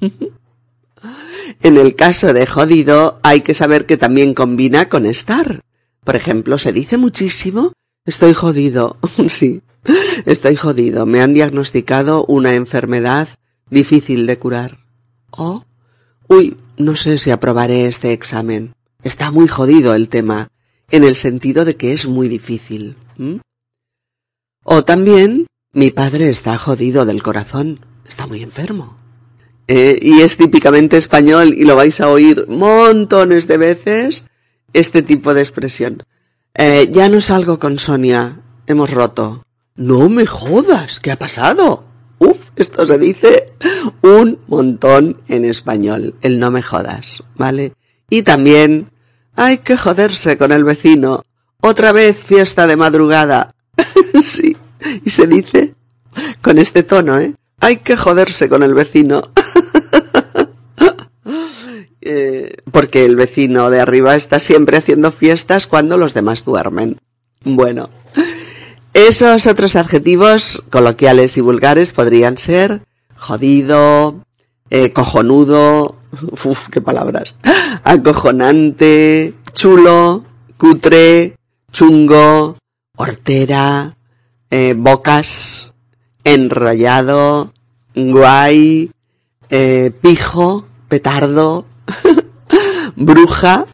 en 1.62 1.76
el 1.76 1.94
caso 1.94 2.32
de 2.32 2.46
jodido 2.46 3.20
hay 3.22 3.40
que 3.40 3.54
saber 3.54 3.86
que 3.86 3.96
también 3.96 4.34
combina 4.34 4.88
con 4.88 5.06
estar. 5.06 5.60
Por 6.04 6.16
ejemplo, 6.16 6.58
se 6.58 6.72
dice 6.72 6.96
muchísimo, 6.96 7.72
estoy 8.04 8.34
jodido. 8.34 8.96
sí, 9.28 9.62
estoy 10.26 10.56
jodido. 10.56 11.06
Me 11.06 11.20
han 11.20 11.34
diagnosticado 11.34 12.24
una 12.26 12.54
enfermedad 12.54 13.28
difícil 13.70 14.26
de 14.26 14.38
curar. 14.38 14.78
Oh, 15.30 15.64
uy, 16.28 16.56
no 16.76 16.96
sé 16.96 17.18
si 17.18 17.30
aprobaré 17.30 17.86
este 17.86 18.12
examen. 18.12 18.74
Está 19.02 19.30
muy 19.30 19.48
jodido 19.48 19.94
el 19.94 20.08
tema, 20.08 20.48
en 20.90 21.04
el 21.04 21.16
sentido 21.16 21.64
de 21.64 21.76
que 21.76 21.92
es 21.92 22.06
muy 22.06 22.28
difícil. 22.28 22.96
O 24.64 24.84
también, 24.84 25.46
mi 25.72 25.90
padre 25.90 26.28
está 26.28 26.58
jodido 26.58 27.06
del 27.06 27.22
corazón, 27.22 27.80
está 28.06 28.26
muy 28.26 28.42
enfermo. 28.42 28.96
Eh, 29.68 29.98
y 30.02 30.22
es 30.22 30.36
típicamente 30.36 30.96
español 30.96 31.54
y 31.56 31.64
lo 31.64 31.76
vais 31.76 32.00
a 32.00 32.08
oír 32.08 32.46
montones 32.48 33.46
de 33.46 33.56
veces 33.56 34.24
este 34.72 35.02
tipo 35.02 35.32
de 35.32 35.42
expresión. 35.42 36.02
Eh, 36.54 36.88
ya 36.90 37.08
no 37.08 37.20
salgo 37.20 37.58
con 37.58 37.78
Sonia, 37.78 38.40
hemos 38.66 38.90
roto. 38.90 39.44
No 39.76 40.08
me 40.08 40.26
jodas, 40.26 40.98
¿qué 40.98 41.12
ha 41.12 41.18
pasado? 41.18 41.84
Esto 42.60 42.86
se 42.86 42.98
dice 42.98 43.46
un 44.02 44.38
montón 44.46 45.22
en 45.28 45.46
español, 45.46 46.14
el 46.20 46.38
no 46.38 46.50
me 46.50 46.60
jodas, 46.60 47.24
¿vale? 47.34 47.72
Y 48.10 48.22
también 48.22 48.90
hay 49.34 49.58
que 49.58 49.78
joderse 49.78 50.36
con 50.36 50.52
el 50.52 50.62
vecino. 50.62 51.24
Otra 51.62 51.92
vez 51.92 52.18
fiesta 52.18 52.66
de 52.66 52.76
madrugada. 52.76 53.54
sí, 54.22 54.54
y 55.02 55.08
se 55.08 55.26
dice 55.26 55.74
con 56.42 56.58
este 56.58 56.82
tono, 56.82 57.18
¿eh? 57.18 57.34
Hay 57.60 57.78
que 57.78 57.96
joderse 57.96 58.50
con 58.50 58.62
el 58.62 58.74
vecino. 58.74 59.22
Eh, 62.02 62.56
porque 62.72 63.04
el 63.04 63.14
vecino 63.14 63.68
de 63.68 63.78
arriba 63.78 64.16
está 64.16 64.38
siempre 64.38 64.78
haciendo 64.78 65.12
fiestas 65.12 65.66
cuando 65.66 65.98
los 65.98 66.14
demás 66.14 66.46
duermen. 66.46 66.98
Bueno, 67.44 67.90
esos 68.94 69.46
otros 69.46 69.76
adjetivos 69.76 70.62
coloquiales 70.70 71.36
y 71.36 71.40
vulgares 71.40 71.92
podrían 71.92 72.38
ser 72.38 72.82
jodido, 73.16 74.24
eh, 74.70 74.92
cojonudo, 74.92 75.96
uf, 76.44 76.68
qué 76.70 76.80
palabras, 76.80 77.36
acojonante, 77.84 79.34
chulo, 79.52 80.24
cutre, 80.56 81.36
chungo, 81.72 82.56
hortera, 82.96 83.96
eh, 84.50 84.74
bocas, 84.76 85.72
enrollado, 86.24 87.52
guay, 87.94 88.90
eh, 89.50 89.92
pijo, 90.00 90.66
petardo, 90.88 91.66
bruja, 92.96 93.66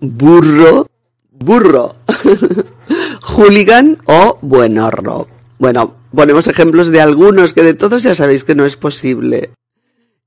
burro, 0.00 0.88
burro, 1.30 1.96
hooligan 3.38 3.98
o 4.06 4.38
buenorro. 4.42 5.28
Bueno, 5.60 5.94
ponemos 6.12 6.48
ejemplos 6.48 6.88
de 6.88 7.00
algunos 7.00 7.52
que 7.52 7.62
de 7.62 7.74
todos 7.74 8.02
ya 8.02 8.16
sabéis 8.16 8.42
que 8.42 8.56
no 8.56 8.66
es 8.66 8.76
posible. 8.76 9.50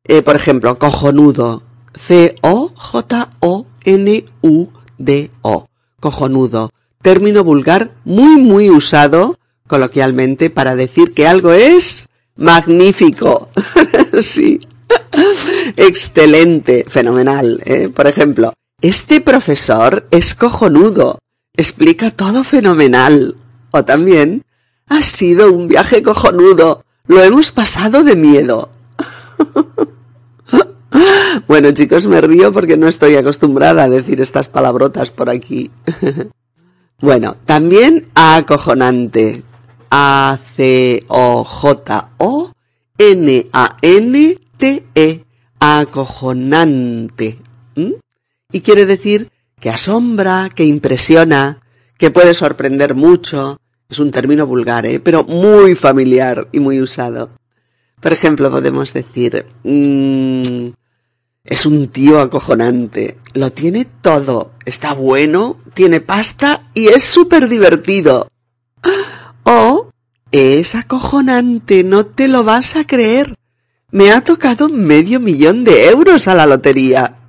Eh, 0.08 0.22
por 0.22 0.38
ejemplo, 0.38 0.80
cojonudo. 0.80 1.62
C-O-J-O-N-U-D-O. 1.94 2.76
Cojonudo. 6.00 6.70
Término 7.02 7.44
vulgar 7.44 7.92
muy 8.06 8.38
muy 8.38 8.70
usado 8.70 9.38
coloquialmente 9.68 10.50
para 10.50 10.78
decir 10.78 11.14
que 11.14 11.28
algo 11.28 11.52
es 11.52 12.08
magnífico. 12.38 13.50
sí. 14.22 14.58
Excelente, 15.76 16.86
fenomenal. 16.88 17.62
¿eh? 17.66 17.90
Por 17.90 18.08
ejemplo, 18.08 18.54
este 18.82 19.20
profesor 19.20 20.08
es 20.12 20.34
cojonudo. 20.34 21.21
Explica 21.56 22.12
todo 22.12 22.44
fenomenal. 22.44 23.38
O 23.72 23.86
también, 23.86 24.44
ha 24.88 25.02
sido 25.04 25.52
un 25.52 25.68
viaje 25.68 26.04
cojonudo. 26.04 26.84
Lo 27.08 27.24
hemos 27.24 27.52
pasado 27.52 28.04
de 28.04 28.16
miedo. 28.16 28.70
bueno, 31.48 31.72
chicos, 31.72 32.06
me 32.08 32.22
río 32.22 32.52
porque 32.52 32.78
no 32.78 32.88
estoy 32.88 33.16
acostumbrada 33.16 33.84
a 33.84 33.90
decir 33.90 34.22
estas 34.22 34.48
palabrotas 34.48 35.12
por 35.12 35.30
aquí. 35.30 35.70
bueno, 37.00 37.38
también 37.46 38.10
acojonante. 38.16 39.44
A-C-O-J-O-N-A-N-T-E. 39.90 40.46
Acojonante. 45.60 47.38
Y 48.52 48.62
quiere 48.62 48.86
decir 48.86 49.31
que 49.62 49.70
asombra, 49.70 50.50
que 50.54 50.66
impresiona, 50.66 51.62
que 51.98 52.12
puede 52.12 52.34
sorprender 52.34 52.96
mucho. 52.96 53.62
Es 53.88 54.00
un 54.00 54.12
término 54.12 54.48
vulgar, 54.48 54.86
¿eh? 54.86 55.00
pero 55.00 55.24
muy 55.24 55.76
familiar 55.76 56.48
y 56.52 56.60
muy 56.60 56.82
usado. 56.82 57.30
Por 58.00 58.12
ejemplo, 58.12 58.50
podemos 58.50 58.92
decir, 58.94 59.46
mmm, 59.64 60.70
es 61.44 61.66
un 61.66 61.88
tío 61.90 62.20
acojonante, 62.20 63.18
lo 63.34 63.52
tiene 63.52 63.86
todo, 63.86 64.54
está 64.66 64.94
bueno, 64.94 65.58
tiene 65.76 66.02
pasta 66.02 66.64
y 66.74 66.88
es 66.88 67.04
súper 67.04 67.48
divertido. 67.48 68.28
O 69.44 69.90
es 70.32 70.74
acojonante, 70.74 71.84
no 71.84 72.06
te 72.06 72.28
lo 72.28 72.44
vas 72.44 72.76
a 72.76 72.88
creer. 72.88 73.36
Me 73.92 74.12
ha 74.12 74.24
tocado 74.24 74.70
medio 74.70 75.20
millón 75.20 75.64
de 75.64 75.90
euros 75.90 76.28
a 76.28 76.34
la 76.34 76.46
lotería. 76.46 77.21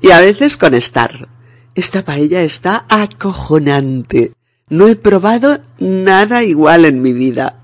Y 0.00 0.10
a 0.10 0.20
veces 0.20 0.56
con 0.56 0.74
estar. 0.74 1.28
Esta 1.74 2.04
paella 2.04 2.42
está 2.42 2.84
acojonante. 2.88 4.32
No 4.68 4.88
he 4.88 4.96
probado 4.96 5.60
nada 5.78 6.42
igual 6.42 6.84
en 6.84 7.02
mi 7.02 7.12
vida. 7.12 7.56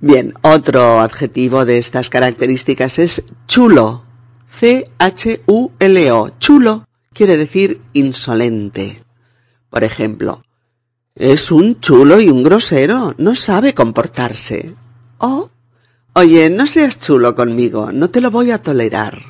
Bien, 0.00 0.34
otro 0.42 1.00
adjetivo 1.00 1.64
de 1.64 1.78
estas 1.78 2.08
características 2.08 2.98
es 2.98 3.22
chulo. 3.46 4.04
C-H-U-L-O. 4.48 6.30
Chulo 6.38 6.86
quiere 7.12 7.36
decir 7.36 7.80
insolente. 7.92 9.02
Por 9.68 9.84
ejemplo, 9.84 10.42
es 11.14 11.50
un 11.52 11.80
chulo 11.80 12.20
y 12.20 12.30
un 12.30 12.42
grosero, 12.42 13.14
no 13.18 13.34
sabe 13.34 13.74
comportarse. 13.74 14.74
Oh, 15.18 15.50
oye, 16.14 16.50
no 16.50 16.66
seas 16.66 16.98
chulo 16.98 17.34
conmigo, 17.34 17.92
no 17.92 18.10
te 18.10 18.20
lo 18.20 18.30
voy 18.30 18.50
a 18.50 18.62
tolerar. 18.62 19.29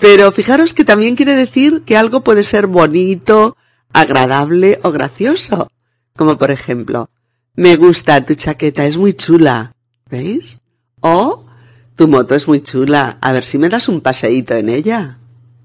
Pero 0.00 0.32
fijaros 0.32 0.74
que 0.74 0.84
también 0.84 1.16
quiere 1.16 1.34
decir 1.34 1.82
que 1.82 1.96
algo 1.96 2.22
puede 2.22 2.44
ser 2.44 2.66
bonito, 2.66 3.56
agradable 3.92 4.80
o 4.82 4.90
gracioso. 4.90 5.70
Como 6.16 6.38
por 6.38 6.50
ejemplo, 6.50 7.10
me 7.54 7.76
gusta 7.76 8.24
tu 8.24 8.34
chaqueta, 8.34 8.86
es 8.86 8.96
muy 8.96 9.12
chula. 9.14 9.74
¿Veis? 10.10 10.60
O 11.00 11.44
tu 11.96 12.08
moto 12.08 12.34
es 12.34 12.48
muy 12.48 12.62
chula, 12.62 13.18
a 13.20 13.32
ver 13.32 13.44
si 13.44 13.58
me 13.58 13.68
das 13.68 13.88
un 13.88 14.00
paseíto 14.00 14.54
en 14.54 14.68
ella. 14.68 15.18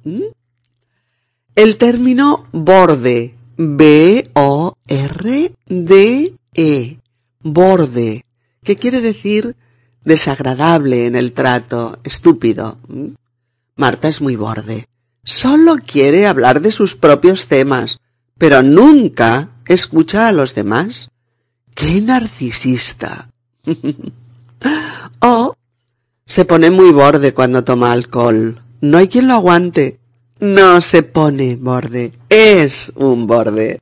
¿Mm? 0.03 0.23
El 1.55 1.77
término 1.77 2.47
borde, 2.51 3.35
B-O-R-D-E, 3.57 4.77
borde, 7.41 8.25
que 8.63 8.75
quiere 8.75 9.01
decir 9.01 9.55
desagradable 10.03 11.07
en 11.07 11.15
el 11.15 11.33
trato, 11.33 11.97
estúpido. 12.03 12.77
¿Mm? 12.87 13.07
Marta 13.77 14.07
es 14.07 14.21
muy 14.21 14.35
borde. 14.35 14.87
Solo 15.23 15.77
quiere 15.85 16.25
hablar 16.25 16.61
de 16.61 16.71
sus 16.71 16.95
propios 16.95 17.47
temas, 17.47 17.99
pero 18.37 18.63
nunca 18.63 19.49
escucha 19.65 20.27
a 20.27 20.31
los 20.31 20.55
demás. 20.55 21.09
¡Qué 21.75 22.01
narcisista! 22.01 23.29
o 25.21 25.53
se 26.25 26.43
pone 26.43 26.71
muy 26.71 26.91
borde 26.91 27.33
cuando 27.33 27.63
toma 27.63 27.91
alcohol. 27.91 28.61
No 28.81 28.97
hay 28.97 29.07
quien 29.07 29.27
lo 29.27 29.35
aguante. 29.35 29.99
No 30.39 30.81
se 30.81 31.03
pone 31.03 31.55
borde. 31.55 32.13
Es 32.29 32.91
un 32.95 33.27
borde. 33.27 33.79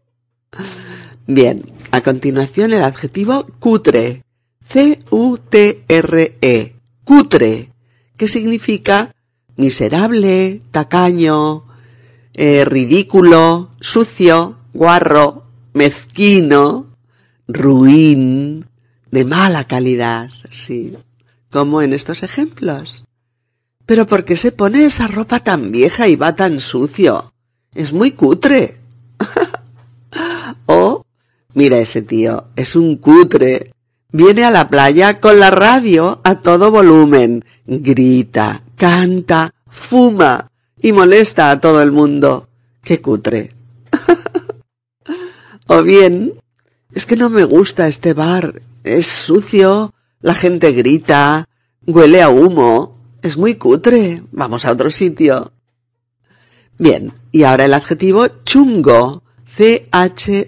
Bien, 1.25 1.63
a 1.91 2.01
continuación 2.01 2.73
el 2.73 2.84
adjetivo 2.84 3.47
cutre. 3.60 4.23
C-U-T-R-E. 4.67 5.15
Cutre. 7.03 7.71
Que 8.17 8.27
significa 8.27 9.14
miserable, 9.57 10.61
tacaño, 10.71 11.63
eh, 12.33 12.65
ridículo, 12.65 13.69
sucio, 13.79 14.57
guarro, 14.73 15.45
mezquino, 15.73 16.87
ruin, 17.47 18.65
de 19.11 19.25
mala 19.25 19.65
calidad, 19.65 20.29
sí, 20.49 20.97
como 21.49 21.81
en 21.81 21.93
estos 21.93 22.23
ejemplos. 22.23 23.05
Pero 23.85 24.05
¿por 24.07 24.25
qué 24.25 24.35
se 24.35 24.51
pone 24.51 24.85
esa 24.85 25.07
ropa 25.07 25.39
tan 25.39 25.71
vieja 25.71 26.07
y 26.07 26.15
va 26.15 26.35
tan 26.35 26.59
sucio? 26.59 27.33
Es 27.73 27.93
muy 27.93 28.11
cutre. 28.11 28.75
oh, 30.65 31.05
mira 31.53 31.77
ese 31.77 32.01
tío, 32.01 32.47
es 32.55 32.75
un 32.75 32.97
cutre. 32.97 33.71
Viene 34.11 34.43
a 34.43 34.51
la 34.51 34.69
playa 34.69 35.21
con 35.21 35.39
la 35.39 35.51
radio 35.51 36.19
a 36.23 36.35
todo 36.41 36.71
volumen, 36.71 37.45
grita, 37.65 38.64
canta, 38.75 39.53
fuma 39.67 40.51
y 40.81 40.91
molesta 40.91 41.51
a 41.51 41.59
todo 41.59 41.81
el 41.81 41.91
mundo. 41.91 42.47
¡Qué 42.83 43.01
cutre! 43.01 43.53
o 45.67 45.81
bien, 45.81 46.33
es 46.93 47.05
que 47.05 47.15
no 47.15 47.29
me 47.29 47.43
gusta 47.43 47.88
este 47.88 48.13
bar. 48.13 48.61
Es 48.83 49.07
sucio, 49.07 49.93
la 50.21 50.35
gente 50.35 50.71
grita, 50.71 51.47
huele 51.85 52.21
a 52.21 52.29
humo, 52.29 52.97
es 53.21 53.38
muy 53.38 53.55
cutre. 53.55 54.21
Vamos 54.31 54.65
a 54.65 54.71
otro 54.71 54.91
sitio. 54.91 55.51
Bien, 56.77 57.13
y 57.31 57.43
ahora 57.43 57.65
el 57.65 57.73
adjetivo 57.73 58.27
chungo. 58.43 59.23
C-H-U-N-G-O. 59.45 60.45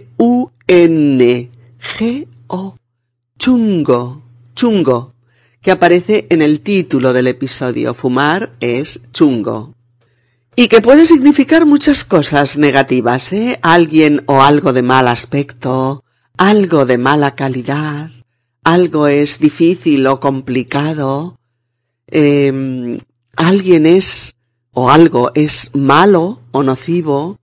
Chungo, 3.39 4.21
chungo, 4.55 5.13
que 5.61 5.71
aparece 5.71 6.27
en 6.29 6.41
el 6.41 6.61
título 6.61 7.13
del 7.13 7.27
episodio. 7.27 7.93
Fumar 7.93 8.53
es 8.59 9.01
chungo. 9.11 9.73
Y 10.55 10.67
que 10.69 10.81
puede 10.81 11.05
significar 11.05 11.65
muchas 11.65 12.03
cosas 12.03 12.57
negativas, 12.57 13.31
¿eh? 13.33 13.59
Alguien 13.61 14.23
o 14.25 14.41
algo 14.41 14.73
de 14.73 14.81
mal 14.81 15.07
aspecto, 15.07 16.03
algo 16.37 16.85
de 16.85 16.97
mala 16.97 17.35
calidad, 17.35 18.09
algo 18.63 19.07
es 19.07 19.39
difícil 19.39 20.07
o 20.07 20.19
complicado, 20.19 21.37
eh, 22.07 22.99
alguien 23.35 23.85
es 23.85 24.35
o 24.71 24.89
algo 24.89 25.31
es 25.35 25.71
malo 25.75 26.41
o 26.51 26.63
nocivo, 26.63 27.39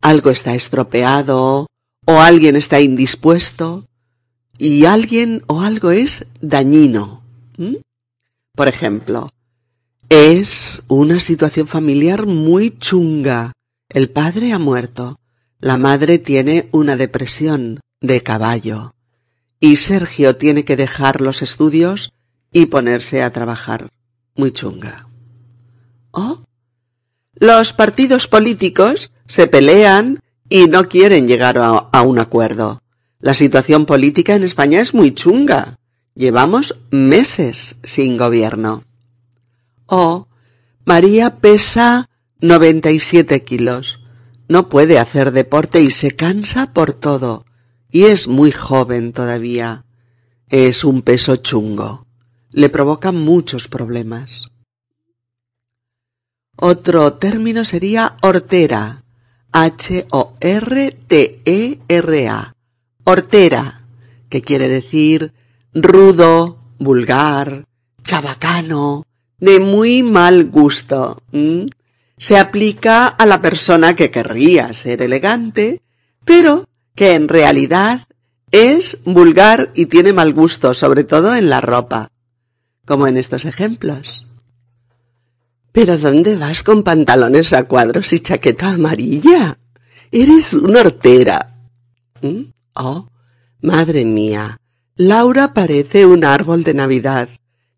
algo 0.00 0.30
está 0.30 0.54
estropeado 0.54 1.66
o 2.06 2.20
alguien 2.20 2.56
está 2.56 2.80
indispuesto 2.80 3.86
y 4.58 4.86
alguien 4.86 5.42
o 5.46 5.60
algo 5.60 5.90
es 5.90 6.26
dañino. 6.40 7.22
Por 8.54 8.68
ejemplo, 8.68 9.30
es 10.08 10.82
una 10.88 11.20
situación 11.20 11.66
familiar 11.66 12.26
muy 12.26 12.76
chunga. 12.78 13.52
El 13.88 14.10
padre 14.10 14.52
ha 14.52 14.58
muerto. 14.58 15.18
La 15.60 15.76
madre 15.76 16.18
tiene 16.18 16.68
una 16.72 16.96
depresión 16.96 17.80
de 18.00 18.22
caballo. 18.22 18.94
Y 19.60 19.76
Sergio 19.76 20.36
tiene 20.36 20.64
que 20.64 20.76
dejar 20.76 21.20
los 21.20 21.42
estudios 21.42 22.12
y 22.52 22.66
ponerse 22.66 23.22
a 23.22 23.32
trabajar. 23.32 23.88
Muy 24.34 24.52
chunga. 24.52 25.08
¿Oh? 26.12 26.42
Los 27.34 27.72
partidos 27.72 28.26
políticos 28.26 29.10
se 29.26 29.46
pelean 29.46 30.20
y 30.48 30.66
no 30.66 30.88
quieren 30.88 31.28
llegar 31.28 31.58
a, 31.58 32.02
un 32.02 32.18
acuerdo. 32.18 32.82
La 33.20 33.34
situación 33.34 33.86
política 33.86 34.34
en 34.34 34.44
España 34.44 34.80
es 34.80 34.94
muy 34.94 35.12
chunga. 35.12 35.77
Llevamos 36.18 36.76
meses 36.90 37.78
sin 37.82 38.18
gobierno. 38.18 38.84
Oh, 39.86 40.28
María 40.84 41.38
pesa 41.38 42.10
97 42.40 43.42
kilos. 43.44 44.00
No 44.48 44.68
puede 44.68 44.98
hacer 44.98 45.32
deporte 45.32 45.80
y 45.80 45.90
se 45.90 46.10
cansa 46.10 46.74
por 46.74 46.92
todo. 46.92 47.46
Y 47.90 48.04
es 48.04 48.28
muy 48.28 48.52
joven 48.52 49.14
todavía. 49.14 49.86
Es 50.50 50.84
un 50.84 51.00
peso 51.00 51.36
chungo 51.36 52.08
le 52.50 52.68
provoca 52.70 53.12
muchos 53.12 53.68
problemas. 53.68 54.48
Otro 56.56 57.12
término 57.14 57.64
sería 57.64 58.16
hortera. 58.22 59.04
H-O-R-T-E-R-A. 59.52 60.12
Hortera, 63.04 63.84
que 64.28 64.42
quiere 64.42 64.68
decir 64.68 65.32
rudo, 65.74 66.58
vulgar, 66.78 67.64
chabacano, 68.02 69.04
de 69.38 69.60
muy 69.60 70.02
mal 70.02 70.46
gusto. 70.50 71.22
Se 72.16 72.38
aplica 72.38 73.06
a 73.06 73.26
la 73.26 73.40
persona 73.40 73.94
que 73.94 74.10
querría 74.10 74.72
ser 74.74 75.02
elegante, 75.02 75.82
pero 76.24 76.68
que 76.94 77.14
en 77.14 77.28
realidad 77.28 78.06
es 78.50 78.98
vulgar 79.04 79.70
y 79.74 79.86
tiene 79.86 80.12
mal 80.12 80.32
gusto, 80.32 80.74
sobre 80.74 81.04
todo 81.04 81.34
en 81.34 81.50
la 81.50 81.60
ropa 81.60 82.10
como 82.88 83.06
en 83.06 83.18
estos 83.18 83.44
ejemplos. 83.44 84.26
¿Pero 85.72 85.98
dónde 85.98 86.34
vas 86.36 86.62
con 86.62 86.82
pantalones 86.82 87.52
a 87.52 87.64
cuadros 87.64 88.12
y 88.14 88.20
chaqueta 88.20 88.70
amarilla? 88.70 89.58
Eres 90.10 90.54
una 90.54 90.80
hortera. 90.80 91.54
Oh, 92.72 93.06
madre 93.60 94.06
mía. 94.06 94.58
Laura 95.00 95.54
parece 95.54 96.06
un 96.06 96.24
árbol 96.24 96.64
de 96.64 96.74
Navidad. 96.74 97.28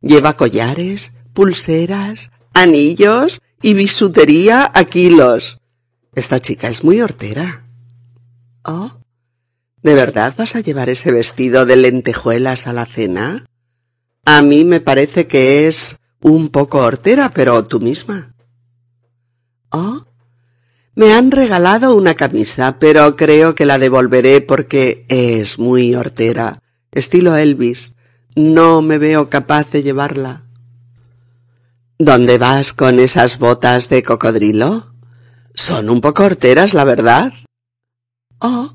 Lleva 0.00 0.38
collares, 0.38 1.12
pulseras, 1.35 2.30
anillos 2.54 3.42
y 3.61 3.74
bisutería 3.74 4.70
a 4.72 4.85
kilos. 4.85 5.59
Esta 6.14 6.40
chica 6.40 6.68
es 6.68 6.83
muy 6.83 7.02
hortera. 7.02 7.66
Oh, 8.64 8.92
¿de 9.83 9.94
verdad 9.94 10.35
vas 10.38 10.56
a 10.56 10.61
llevar 10.61 10.88
ese 10.88 11.12
vestido 11.12 11.66
de 11.66 11.76
lentejuelas 11.76 12.66
a 12.66 12.72
la 12.72 12.87
cena? 12.87 13.44
A 14.24 14.40
mí 14.40 14.64
me 14.64 14.80
parece 14.80 15.26
que 15.26 15.68
es 15.68 15.98
un 16.22 16.48
poco 16.48 16.78
hortera, 16.78 17.33
pero 17.35 17.66
tú 17.66 17.80
misma. 17.80 18.35
Oh, 19.68 20.06
me 20.94 21.12
han 21.12 21.30
regalado 21.30 21.94
una 21.94 22.14
camisa, 22.14 22.78
pero 22.78 23.14
creo 23.14 23.54
que 23.54 23.66
la 23.66 23.78
devolveré 23.78 24.40
porque 24.40 25.04
es 25.11 25.59
muy 25.59 25.94
hortera, 25.94 26.62
estilo 26.92 27.37
Elvis. 27.37 27.96
No 28.35 28.83
me 28.83 28.98
veo 28.98 29.29
capaz 29.29 29.70
de 29.70 29.83
llevarla. 29.83 30.42
¿Dónde 31.98 32.38
vas 32.38 32.72
con 32.72 33.00
esas 33.00 33.38
botas 33.38 33.88
de 33.88 34.03
cocodrilo? 34.03 34.94
Son 35.55 35.90
un 35.90 36.00
poco 36.00 36.24
horteras, 36.24 36.74
la 36.74 36.85
verdad. 36.85 37.33
Oh, 38.38 38.74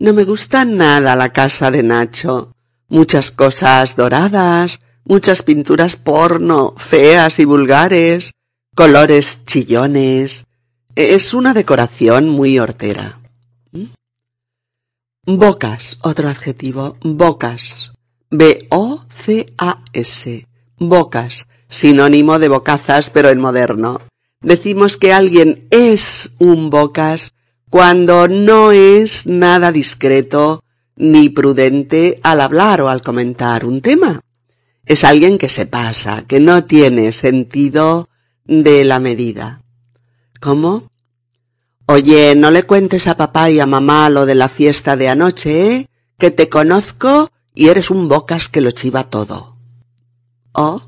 no 0.00 0.12
me 0.12 0.24
gusta 0.24 0.64
nada 0.64 1.16
la 1.16 1.32
casa 1.32 1.70
de 1.70 1.82
Nacho 1.82 2.54
muchas 2.88 3.30
cosas 3.30 3.96
doradas, 3.96 4.80
muchas 5.04 5.42
pinturas 5.42 5.96
porno, 5.96 6.74
feas 6.76 7.38
y 7.38 7.44
vulgares, 7.44 8.32
colores 8.76 9.44
chillones. 9.46 10.46
Es 10.94 11.34
una 11.34 11.54
decoración 11.54 12.28
muy 12.28 12.58
hortera. 12.58 13.20
Bocas, 15.26 15.96
otro 16.02 16.28
adjetivo, 16.28 16.98
bocas. 17.00 17.92
B-O-C-A-S. 18.28 18.86
Bocas, 20.76 21.48
sinónimo 21.66 22.38
de 22.38 22.48
bocazas 22.48 23.08
pero 23.08 23.30
en 23.30 23.40
moderno. 23.40 24.02
Decimos 24.42 24.98
que 24.98 25.14
alguien 25.14 25.66
es 25.70 26.34
un 26.38 26.68
bocas 26.68 27.32
cuando 27.70 28.28
no 28.28 28.72
es 28.72 29.26
nada 29.26 29.72
discreto 29.72 30.62
ni 30.94 31.30
prudente 31.30 32.20
al 32.22 32.42
hablar 32.42 32.82
o 32.82 32.90
al 32.90 33.00
comentar 33.00 33.64
un 33.64 33.80
tema. 33.80 34.20
Es 34.84 35.04
alguien 35.04 35.38
que 35.38 35.48
se 35.48 35.64
pasa, 35.64 36.26
que 36.26 36.38
no 36.38 36.64
tiene 36.64 37.12
sentido 37.12 38.10
de 38.44 38.84
la 38.84 39.00
medida. 39.00 39.62
¿Cómo? 40.38 40.90
Oye, 41.86 42.34
no 42.34 42.50
le 42.50 42.62
cuentes 42.62 43.06
a 43.06 43.16
papá 43.16 43.50
y 43.50 43.60
a 43.60 43.66
mamá 43.66 44.08
lo 44.08 44.24
de 44.24 44.34
la 44.34 44.48
fiesta 44.48 44.96
de 44.96 45.08
anoche, 45.08 45.70
¿eh? 45.70 45.88
Que 46.18 46.30
te 46.30 46.48
conozco 46.48 47.30
y 47.54 47.68
eres 47.68 47.90
un 47.90 48.08
bocas 48.08 48.48
que 48.48 48.62
lo 48.62 48.70
chiva 48.70 49.04
todo. 49.04 49.56
Oh, 50.52 50.80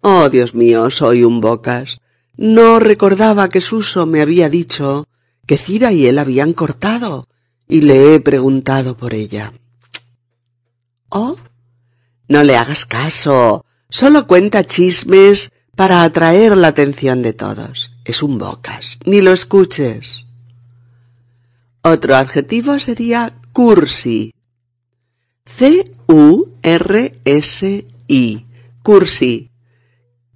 oh, 0.00 0.28
Dios 0.28 0.54
mío, 0.54 0.90
soy 0.90 1.22
un 1.22 1.40
bocas. 1.40 2.00
No 2.36 2.80
recordaba 2.80 3.48
que 3.48 3.60
Suso 3.60 4.04
me 4.04 4.20
había 4.20 4.50
dicho 4.50 5.06
que 5.46 5.58
Cira 5.58 5.92
y 5.92 6.06
él 6.06 6.18
habían 6.18 6.54
cortado 6.54 7.28
y 7.68 7.82
le 7.82 8.14
he 8.14 8.20
preguntado 8.20 8.96
por 8.96 9.14
ella. 9.14 9.52
Oh, 11.08 11.36
no 12.28 12.42
le 12.42 12.56
hagas 12.56 12.84
caso. 12.84 13.64
Solo 13.88 14.26
cuenta 14.26 14.64
chismes 14.64 15.52
para 15.76 16.02
atraer 16.02 16.56
la 16.56 16.68
atención 16.68 17.22
de 17.22 17.32
todos. 17.32 17.95
Es 18.06 18.22
un 18.22 18.38
bocas. 18.38 18.98
Ni 19.04 19.20
lo 19.20 19.32
escuches. 19.32 20.26
Otro 21.82 22.14
adjetivo 22.14 22.78
sería 22.78 23.34
cursi. 23.52 24.32
C-U-R-S-I. 25.44 26.06
Cursi. 28.84 29.50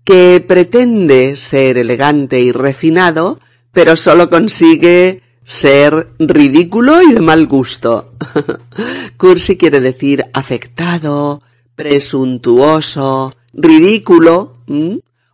Que 0.03 0.45
pretende 0.47 1.37
ser 1.37 1.79
elegante 1.79 2.41
y 2.41 2.51
refinado, 2.51 3.39
pero 3.71 3.95
solo 3.95 4.29
consigue 4.29 5.23
ser 5.45 6.13
ridículo 6.19 7.01
y 7.03 7.13
de 7.13 7.21
mal 7.21 7.47
gusto. 7.47 8.15
Cursi 9.17 9.57
quiere 9.57 9.81
decir 9.81 10.25
afectado, 10.33 11.41
presuntuoso, 11.77 13.37
ridículo, 13.53 14.57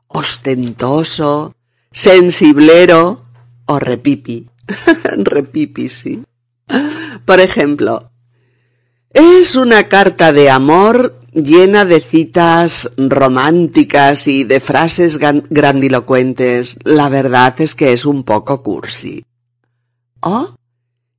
ostentoso, 0.09 1.56
sensiblero 1.97 3.25
o 3.65 3.79
repipi. 3.79 4.47
repipi, 5.17 5.89
sí. 5.89 6.23
Por 7.25 7.41
ejemplo, 7.41 8.13
es 9.15 9.57
una 9.57 9.89
carta 9.89 10.35
de 10.35 10.51
amor 10.51 11.19
llena 11.33 11.87
de 11.87 12.03
citas 12.03 12.91
románticas 12.99 14.29
y 14.29 14.45
de 14.45 14.61
frases 14.61 15.17
grandilocuentes. 15.19 16.77
La 16.85 17.09
verdad 17.09 17.59
es 17.63 17.75
que 17.75 17.95
es 17.95 18.05
un 18.05 18.25
poco 18.25 18.63
cursi. 18.63 19.25
Oh, 20.21 20.55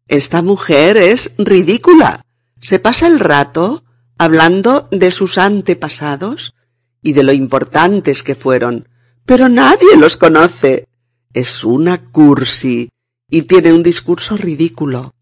esta 0.08 0.44
mujer 0.44 0.96
es 0.96 1.32
ridícula. 1.40 2.22
Se 2.62 2.78
pasa 2.78 3.08
el 3.08 3.20
rato 3.20 3.84
hablando 4.20 4.88
de 4.92 5.10
sus 5.10 5.40
antepasados 5.40 6.54
y 7.02 7.14
de 7.14 7.24
lo 7.24 7.34
importantes 7.34 8.22
que 8.22 8.36
fueron, 8.36 8.88
pero 9.28 9.50
nadie 9.50 9.98
los 9.98 10.18
conoce. 10.18 10.88
Es 11.34 11.64
una 11.64 12.10
cursi 12.12 12.90
y 13.30 13.44
tiene 13.44 13.74
un 13.74 13.84
discurso 13.84 14.38
ridículo. 14.38 15.14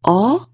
Oh, 0.00 0.48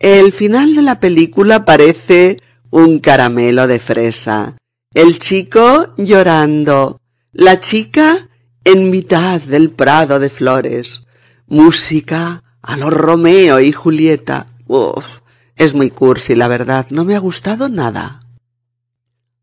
el 0.00 0.32
final 0.32 0.74
de 0.74 0.82
la 0.82 0.98
película 0.98 1.64
parece 1.64 2.38
un 2.70 2.98
caramelo 2.98 3.68
de 3.68 3.78
fresa, 3.78 4.56
el 4.92 5.20
chico 5.20 5.94
llorando, 5.96 7.00
la 7.32 7.60
chica 7.60 8.28
en 8.64 8.90
mitad 8.90 9.40
del 9.40 9.70
prado 9.70 10.18
de 10.18 10.28
flores, 10.28 11.04
música 11.46 12.42
a 12.62 12.76
los 12.76 12.92
Romeo 12.92 13.60
y 13.60 13.70
Julieta. 13.70 14.46
Uf, 14.66 15.20
es 15.54 15.72
muy 15.72 15.90
cursi, 15.90 16.34
la 16.34 16.48
verdad, 16.48 16.88
no 16.90 17.04
me 17.04 17.14
ha 17.14 17.20
gustado 17.20 17.68
nada. 17.68 18.22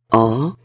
Oh, 0.10 0.58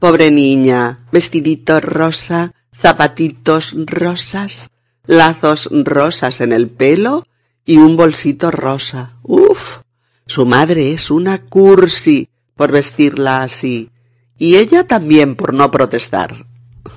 pobre 0.00 0.32
niña, 0.32 1.06
vestidito 1.12 1.80
rosa, 1.80 2.52
zapatitos 2.74 3.76
rosas, 3.86 4.70
lazos 5.06 5.68
rosas 5.70 6.40
en 6.40 6.52
el 6.52 6.68
pelo 6.68 7.26
y 7.64 7.76
un 7.76 7.96
bolsito 7.96 8.50
rosa. 8.50 9.12
Uf, 9.22 9.80
su 10.26 10.46
madre 10.46 10.92
es 10.92 11.10
una 11.10 11.42
cursi 11.42 12.28
por 12.56 12.72
vestirla 12.72 13.42
así, 13.42 13.90
y 14.38 14.56
ella 14.56 14.84
también 14.86 15.36
por 15.36 15.54
no 15.54 15.70
protestar. 15.70 16.46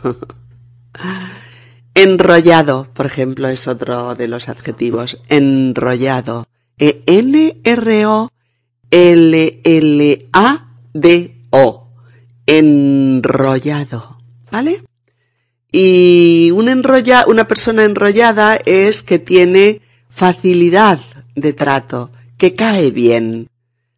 Enrollado, 1.95 2.87
por 2.93 3.05
ejemplo, 3.05 3.47
es 3.49 3.67
otro 3.67 4.15
de 4.15 4.27
los 4.27 4.49
adjetivos. 4.49 5.21
Enrollado. 5.29 6.47
E-N-R-O-L-L-A-D-O. 6.79 7.83
Enrollado. 12.45 14.21
¿Vale? 14.51 14.81
Y 15.71 16.51
un 16.53 16.69
enrolla, 16.69 17.25
una 17.27 17.47
persona 17.47 17.83
enrollada 17.83 18.57
es 18.63 19.01
que 19.01 19.17
tiene 19.17 19.81
facilidad 20.07 20.99
de 21.35 21.53
trato, 21.53 22.11
que 22.37 22.53
cae 22.53 22.91
bien. 22.91 23.49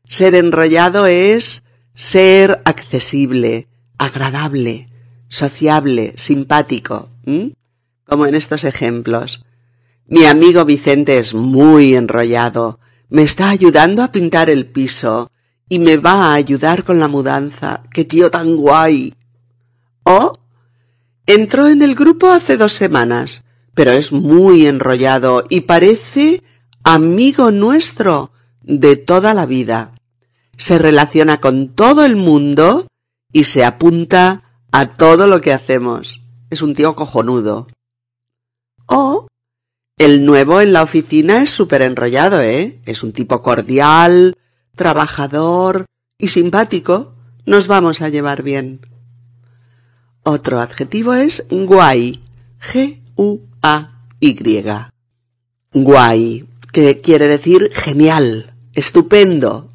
Ser 0.07 0.35
enrollado 0.35 1.05
es 1.05 1.63
ser 1.93 2.61
accesible, 2.63 3.67
agradable, 3.97 4.87
sociable, 5.27 6.13
simpático, 6.15 7.09
como 8.05 8.25
en 8.25 8.35
estos 8.35 8.63
ejemplos. 8.63 9.43
Mi 10.07 10.25
amigo 10.25 10.63
Vicente 10.63 11.17
es 11.17 11.33
muy 11.33 11.95
enrollado, 11.95 12.79
me 13.09 13.23
está 13.23 13.49
ayudando 13.49 14.01
a 14.01 14.11
pintar 14.11 14.49
el 14.49 14.65
piso 14.65 15.29
y 15.67 15.79
me 15.79 15.97
va 15.97 16.31
a 16.31 16.33
ayudar 16.35 16.83
con 16.83 16.99
la 16.99 17.07
mudanza. 17.07 17.83
¡Qué 17.91 18.05
tío 18.05 18.29
tan 18.29 18.55
guay! 18.55 19.13
Oh, 20.03 20.33
entró 21.25 21.67
en 21.67 21.81
el 21.81 21.95
grupo 21.95 22.29
hace 22.29 22.57
dos 22.57 22.73
semanas, 22.73 23.43
pero 23.73 23.91
es 23.91 24.11
muy 24.11 24.67
enrollado 24.67 25.43
y 25.49 25.61
parece 25.61 26.43
amigo 26.83 27.51
nuestro 27.51 28.31
de 28.61 28.95
toda 28.95 29.33
la 29.33 29.45
vida. 29.45 29.93
Se 30.57 30.77
relaciona 30.77 31.41
con 31.41 31.69
todo 31.69 32.05
el 32.05 32.15
mundo 32.15 32.87
y 33.31 33.45
se 33.45 33.65
apunta 33.65 34.43
a 34.71 34.89
todo 34.89 35.27
lo 35.27 35.41
que 35.41 35.51
hacemos. 35.51 36.21
Es 36.49 36.61
un 36.61 36.75
tío 36.75 36.95
cojonudo. 36.95 37.67
O 38.85 39.27
el 39.97 40.25
nuevo 40.25 40.61
en 40.61 40.73
la 40.73 40.83
oficina 40.83 41.41
es 41.41 41.49
súper 41.49 41.81
enrollado, 41.81 42.41
¿eh? 42.41 42.79
Es 42.85 43.01
un 43.01 43.11
tipo 43.13 43.41
cordial, 43.41 44.35
trabajador 44.75 45.85
y 46.17 46.27
simpático. 46.29 47.15
Nos 47.45 47.67
vamos 47.67 48.01
a 48.01 48.09
llevar 48.09 48.43
bien. 48.43 48.81
Otro 50.23 50.59
adjetivo 50.59 51.13
es 51.13 51.45
guay. 51.49 52.21
G-U-A-Y. 52.59 54.39
Guay 55.73 56.47
que 56.75 56.99
quiere 56.99 57.29
decir 57.29 57.71
genial, 57.73 58.53
estupendo. 58.73 59.71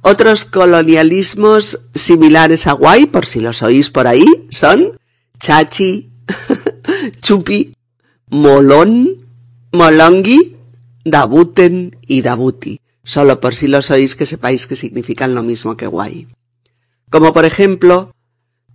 Otros 0.00 0.46
colonialismos 0.46 1.80
similares 1.94 2.66
a 2.66 2.72
guay, 2.72 3.04
por 3.04 3.26
si 3.26 3.40
los 3.40 3.62
oís 3.62 3.90
por 3.90 4.06
ahí, 4.06 4.24
son 4.48 4.98
chachi, 5.38 6.08
chupi, 7.20 7.74
molón, 8.30 9.26
molongi, 9.70 10.56
dabuten 11.04 11.98
y 12.06 12.22
dabuti. 12.22 12.80
Solo 13.08 13.40
por 13.40 13.54
si 13.54 13.68
los 13.68 13.90
oís 13.90 14.14
que 14.16 14.26
sepáis 14.26 14.66
que 14.66 14.76
significan 14.76 15.34
lo 15.34 15.42
mismo 15.42 15.78
que 15.78 15.86
guay. 15.86 16.28
Como 17.08 17.32
por 17.32 17.46
ejemplo, 17.46 18.12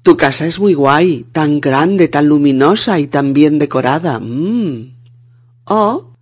tu 0.01 0.17
casa 0.17 0.47
es 0.47 0.59
muy 0.59 0.73
guay, 0.73 1.23
tan 1.31 1.61
grande, 1.61 2.07
tan 2.07 2.25
luminosa 2.25 2.97
y 2.97 3.05
tan 3.05 3.33
bien 3.33 3.59
decorada. 3.59 4.19
Mm. 4.19 4.95
O 5.65 6.15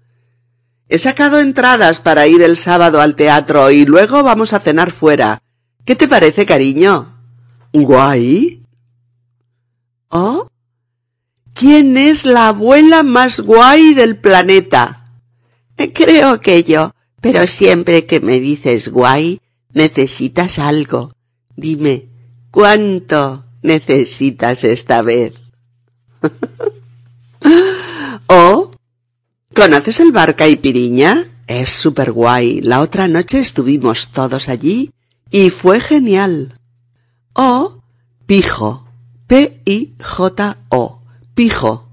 He 0.89 0.97
sacado 0.97 1.39
entradas 1.39 2.01
para 2.01 2.27
ir 2.27 2.41
el 2.41 2.57
sábado 2.57 2.99
al 2.99 3.15
teatro 3.15 3.71
y 3.71 3.85
luego 3.85 4.23
vamos 4.23 4.51
a 4.51 4.59
cenar 4.59 4.91
fuera. 4.91 5.41
¿Qué 5.85 5.95
te 5.95 6.09
parece, 6.09 6.45
cariño? 6.45 7.15
¿Guay? 7.71 8.61
¿Oh? 10.09 10.49
¿Quién 11.53 11.95
es 11.95 12.25
la 12.25 12.49
abuela 12.49 13.03
más 13.03 13.39
guay 13.39 13.93
del 13.93 14.17
planeta? 14.17 15.05
Eh, 15.77 15.93
creo 15.93 16.41
que 16.41 16.65
yo, 16.65 16.91
pero 17.21 17.47
siempre 17.47 18.05
que 18.05 18.19
me 18.19 18.39
dices 18.39 18.89
guay, 18.89 19.39
necesitas 19.71 20.59
algo. 20.59 21.13
Dime, 21.55 22.09
¿cuánto 22.49 23.45
necesitas 23.61 24.63
esta 24.63 25.03
vez? 25.03 25.33
¿Oh? 28.27 28.71
¿Conoces 29.53 29.99
el 29.99 30.11
bar 30.11 30.35
Caipiriña? 30.35 31.27
Es 31.47 31.69
súper 31.69 32.11
guay. 32.11 32.61
La 32.61 32.79
otra 32.79 33.07
noche 33.07 33.39
estuvimos 33.39 34.09
todos 34.09 34.49
allí 34.49 34.91
y 35.29 35.49
fue 35.49 35.79
genial. 35.79 36.59
O 37.33 37.81
pijo. 38.25 38.87
P-I-J-O. 39.27 41.01
Pijo. 41.33 41.89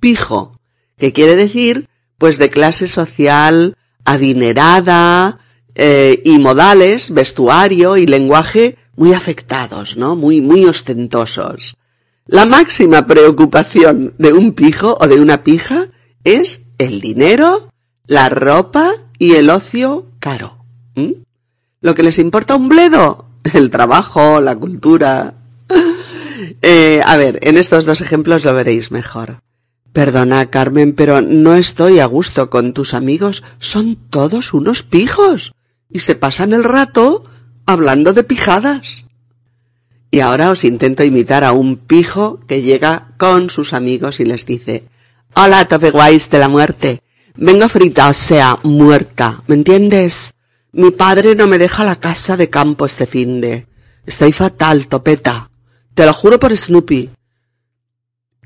Pijo. 0.00 0.58
¿Qué 0.98 1.12
quiere 1.12 1.36
decir? 1.36 1.88
Pues 2.18 2.38
de 2.38 2.50
clase 2.50 2.88
social 2.88 3.76
adinerada 4.04 5.38
eh, 5.74 6.20
y 6.24 6.38
modales, 6.38 7.10
vestuario 7.12 7.96
y 7.96 8.06
lenguaje 8.06 8.76
muy 8.96 9.14
afectados, 9.14 9.96
¿no? 9.96 10.16
Muy, 10.16 10.40
muy 10.40 10.64
ostentosos. 10.64 11.76
La 12.26 12.46
máxima 12.46 13.06
preocupación 13.06 14.14
de 14.18 14.32
un 14.32 14.52
pijo 14.52 14.96
o 15.00 15.08
de 15.08 15.20
una 15.20 15.42
pija 15.42 15.88
es 16.24 16.60
el 16.78 17.00
dinero, 17.00 17.70
la 18.06 18.28
ropa 18.28 18.92
y 19.18 19.34
el 19.34 19.50
ocio 19.50 20.06
caro. 20.18 20.58
Lo 21.80 21.94
que 21.94 22.02
les 22.02 22.18
importa 22.18 22.54
un 22.54 22.68
bledo, 22.68 23.26
el 23.52 23.70
trabajo, 23.70 24.40
la 24.40 24.56
cultura. 24.56 25.34
Eh, 26.60 27.00
a 27.04 27.16
ver, 27.16 27.38
en 27.42 27.56
estos 27.56 27.84
dos 27.84 28.00
ejemplos 28.00 28.44
lo 28.44 28.52
veréis 28.52 28.90
mejor. 28.90 29.42
Perdona, 29.92 30.46
Carmen, 30.50 30.94
pero 30.94 31.20
no 31.20 31.54
estoy 31.54 31.98
a 31.98 32.06
gusto 32.06 32.48
con 32.48 32.72
tus 32.72 32.94
amigos. 32.94 33.44
Son 33.58 33.96
todos 33.96 34.54
unos 34.54 34.82
pijos. 34.82 35.52
Y 35.90 35.98
se 35.98 36.14
pasan 36.14 36.52
el 36.54 36.64
rato 36.64 37.24
hablando 37.66 38.12
de 38.12 38.24
pijadas. 38.24 39.04
Y 40.10 40.20
ahora 40.20 40.50
os 40.50 40.64
intento 40.64 41.04
imitar 41.04 41.44
a 41.44 41.52
un 41.52 41.76
pijo 41.76 42.40
que 42.46 42.62
llega 42.62 43.14
con 43.18 43.50
sus 43.50 43.72
amigos 43.72 44.20
y 44.20 44.24
les 44.24 44.44
dice 44.46 44.84
Hola, 45.34 45.66
tope 45.66 45.90
de 45.90 46.38
la 46.38 46.48
muerte. 46.48 47.02
Vengo 47.34 47.68
frita, 47.68 48.08
o 48.08 48.12
sea, 48.12 48.58
muerta, 48.62 49.42
¿me 49.46 49.54
entiendes? 49.54 50.34
Mi 50.72 50.90
padre 50.90 51.34
no 51.34 51.46
me 51.46 51.56
deja 51.56 51.84
la 51.84 51.96
casa 51.96 52.36
de 52.36 52.50
campo 52.50 52.84
este 52.84 53.06
finde. 53.06 53.66
Estoy 54.04 54.32
fatal, 54.32 54.86
topeta. 54.86 55.50
Te 55.94 56.04
lo 56.04 56.12
juro 56.12 56.38
por 56.38 56.54
Snoopy. 56.56 57.10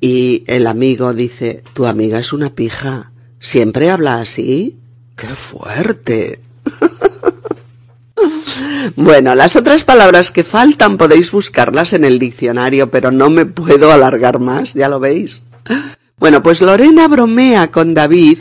Y 0.01 0.45
el 0.47 0.67
amigo 0.67 1.15
dice, 1.15 1.63
tu 1.73 1.87
amiga 1.87 2.19
es 2.19 2.33
una 2.33 2.55
pija. 2.55 3.13
¿Siempre 3.39 3.91
habla 3.91 4.21
así? 4.21 4.79
¡Qué 5.17 5.29
fuerte! 5.29 6.41
bueno, 8.97 9.35
las 9.35 9.57
otras 9.57 9.85
palabras 9.85 10.31
que 10.31 10.45
faltan 10.45 10.99
podéis 10.99 11.31
buscarlas 11.31 11.95
en 11.95 12.05
el 12.05 12.19
diccionario, 12.19 12.91
pero 12.91 13.11
no 13.11 13.31
me 13.31 13.47
puedo 13.47 13.91
alargar 13.91 14.39
más, 14.39 14.75
ya 14.75 14.89
lo 14.89 15.01
veis. 15.01 15.45
Bueno, 16.19 16.43
pues 16.43 16.61
Lorena 16.61 17.09
bromea 17.09 17.71
con 17.71 17.95
David 17.95 18.39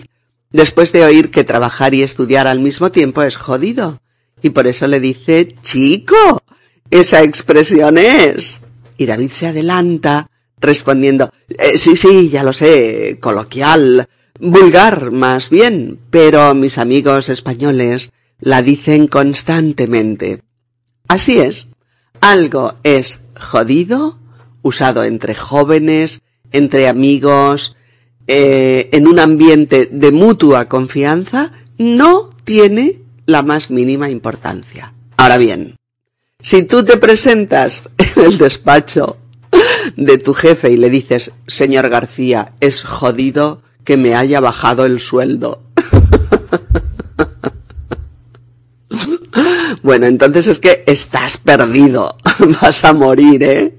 después 0.52 0.92
de 0.92 1.06
oír 1.06 1.32
que 1.32 1.44
trabajar 1.44 1.94
y 1.94 2.04
estudiar 2.04 2.48
al 2.48 2.60
mismo 2.60 2.92
tiempo 2.92 3.24
es 3.24 3.38
jodido. 3.38 4.02
Y 4.42 4.50
por 4.50 4.68
eso 4.68 4.88
le 4.88 5.00
dice, 5.00 5.48
chico, 5.62 6.42
esa 6.90 7.24
expresión 7.24 7.98
es. 7.98 8.62
Y 8.98 9.06
David 9.06 9.32
se 9.32 9.48
adelanta 9.48 10.30
respondiendo, 10.58 11.32
eh, 11.50 11.78
sí, 11.78 11.96
sí, 11.96 12.30
ya 12.30 12.44
lo 12.44 12.54
sé, 12.54 13.18
coloquial, 13.20 14.08
vulgar 14.40 15.12
más 15.12 15.50
bien, 15.50 16.00
pero 16.10 16.54
mis 16.54 16.78
amigos 16.78 17.30
españoles 17.30 18.12
la 18.40 18.62
dicen 18.62 19.08
constantemente. 19.08 20.42
Así 21.08 21.40
es, 21.40 21.68
algo 22.22 22.76
es 22.84 23.22
jodido, 23.40 24.18
usado 24.62 25.04
entre 25.04 25.36
jóvenes, 25.36 26.22
entre 26.52 26.88
amigos, 26.88 27.76
eh, 28.28 28.90
en 28.92 29.08
un 29.08 29.20
ambiente 29.20 29.88
de 29.92 30.12
mutua 30.12 30.68
confianza, 30.68 31.52
no 31.78 32.32
tiene 32.44 33.02
la 33.26 33.44
más 33.44 33.70
mínima 33.70 34.10
importancia. 34.10 34.94
Ahora 35.18 35.38
bien, 35.38 35.76
si 36.40 36.64
tú 36.64 36.84
te 36.84 36.98
presentas 36.98 37.90
en 37.98 38.26
el 38.26 38.38
despacho 38.38 39.18
de 39.96 40.18
tu 40.18 40.34
jefe 40.34 40.72
y 40.72 40.78
le 40.78 40.90
dices, 40.90 41.32
señor 41.48 41.90
García, 41.90 42.54
es 42.60 42.84
jodido 42.84 43.62
que 43.84 43.98
me 43.98 44.16
haya 44.16 44.40
bajado 44.40 44.86
el 44.86 45.00
sueldo. 45.00 45.64
bueno, 49.84 50.08
entonces 50.08 50.48
es 50.48 50.60
que 50.60 50.84
estás 50.88 51.38
perdido. 51.38 52.18
Vas 52.62 52.84
a 52.84 52.94
morir, 52.94 53.44
¿eh? 53.44 53.78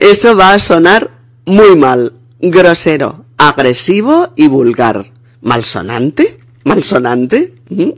Eso 0.00 0.36
va 0.36 0.54
a 0.54 0.58
sonar 0.58 1.10
muy 1.44 1.76
mal, 1.76 2.14
grosero, 2.40 3.26
agresivo 3.36 4.32
y 4.34 4.48
vulgar. 4.48 5.12
¿Malsonante? 5.42 6.40
¿Malsonante? 6.64 7.54
¿Mm? 7.68 7.90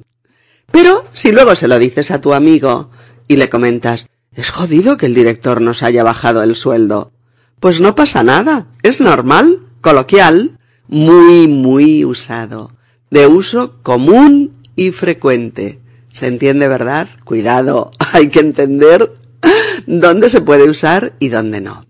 Pero 0.73 1.05
si 1.12 1.33
luego 1.33 1.55
se 1.55 1.69
lo 1.69 1.79
dices 1.79 2.11
a 2.11 2.21
tu 2.21 2.35
amigo 2.35 2.90
y 3.29 3.37
le 3.37 3.49
comentas, 3.49 4.09
es 4.35 4.51
jodido 4.51 4.97
que 4.97 5.07
el 5.07 5.14
director 5.14 5.61
nos 5.61 5.83
haya 5.83 6.03
bajado 6.03 6.42
el 6.42 6.57
sueldo. 6.57 7.12
Pues 7.61 7.81
no 7.81 7.95
pasa 7.95 8.23
nada, 8.23 8.69
es 8.83 9.01
normal, 9.01 9.61
coloquial, 9.81 10.59
muy, 10.88 11.49
muy 11.49 12.05
usado, 12.05 12.73
de 13.11 13.27
uso 13.27 13.83
común 13.83 14.53
y 14.77 14.92
frecuente. 14.92 15.81
¿Se 16.12 16.27
entiende, 16.27 16.69
verdad? 16.69 17.09
Cuidado, 17.25 17.90
hay 18.12 18.29
que 18.29 18.40
entender 18.40 19.16
dónde 19.87 20.31
se 20.31 20.40
puede 20.40 20.64
usar 20.64 21.14
y 21.19 21.29
dónde 21.29 21.61
no. 21.61 21.87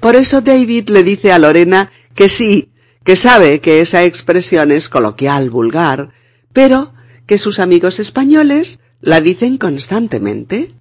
Por 0.00 0.16
eso 0.16 0.40
David 0.40 0.90
le 0.90 1.02
dice 1.02 1.32
a 1.32 1.38
Lorena 1.38 1.90
que 2.14 2.28
sí, 2.28 2.70
que 3.04 3.16
sabe 3.16 3.60
que 3.60 3.80
esa 3.80 4.04
expresión 4.04 4.72
es 4.72 4.88
coloquial, 4.88 5.50
vulgar, 5.50 6.10
pero 6.52 6.92
que 7.26 7.38
sus 7.38 7.58
amigos 7.58 7.98
españoles 7.98 8.80
la 9.00 9.20
dicen 9.20 9.58
constantemente. 9.58 10.74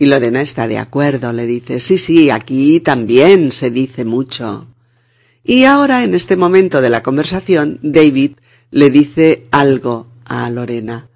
Y 0.00 0.06
Lorena 0.06 0.40
está 0.40 0.66
de 0.66 0.78
acuerdo, 0.78 1.30
le 1.34 1.44
dice, 1.44 1.78
sí, 1.78 1.98
sí, 1.98 2.30
aquí 2.30 2.80
también 2.80 3.52
se 3.52 3.70
dice 3.70 4.06
mucho. 4.06 4.66
Y 5.44 5.64
ahora, 5.64 6.04
en 6.04 6.14
este 6.14 6.38
momento 6.38 6.80
de 6.80 6.88
la 6.88 7.02
conversación, 7.02 7.78
David 7.82 8.36
le 8.70 8.90
dice 8.90 9.42
algo 9.50 10.06
a 10.24 10.48
Lorena. 10.48 11.10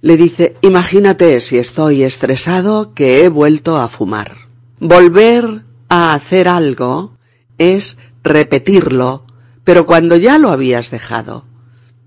Le 0.00 0.16
dice, 0.16 0.56
imagínate 0.62 1.40
si 1.40 1.56
estoy 1.56 2.02
estresado 2.02 2.94
que 2.94 3.22
he 3.22 3.28
vuelto 3.28 3.76
a 3.76 3.88
fumar. 3.88 4.48
Volver 4.80 5.62
a 5.88 6.12
hacer 6.12 6.48
algo 6.48 7.16
es 7.58 7.96
repetirlo, 8.24 9.24
pero 9.62 9.86
cuando 9.86 10.16
ya 10.16 10.38
lo 10.38 10.50
habías 10.50 10.90
dejado. 10.90 11.44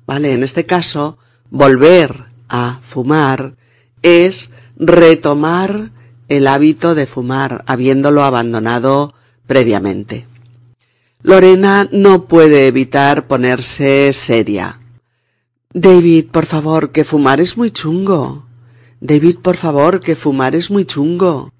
¿Vale? 0.05 0.33
En 0.33 0.43
este 0.43 0.65
caso, 0.65 1.17
volver 1.49 2.25
a 2.49 2.81
fumar 2.83 3.55
es 4.01 4.51
retomar 4.75 5.97
el 6.29 6.47
hábito 6.47 6.95
de 6.95 7.05
fumar, 7.05 7.63
habiéndolo 7.67 8.23
abandonado 8.23 9.13
previamente. 9.47 10.27
Lorena 11.21 11.89
no 11.91 12.25
puede 12.25 12.67
evitar 12.67 13.27
ponerse 13.27 14.13
seria. 14.13 14.79
David, 15.73 16.27
por 16.31 16.45
favor, 16.45 16.91
que 16.91 17.03
fumar 17.03 17.41
es 17.41 17.57
muy 17.57 17.71
chungo. 17.71 18.45
David, 19.01 19.37
por 19.39 19.57
favor, 19.57 19.99
que 19.99 20.15
fumar 20.15 20.55
es 20.55 20.71
muy 20.71 20.85
chungo. 20.85 21.51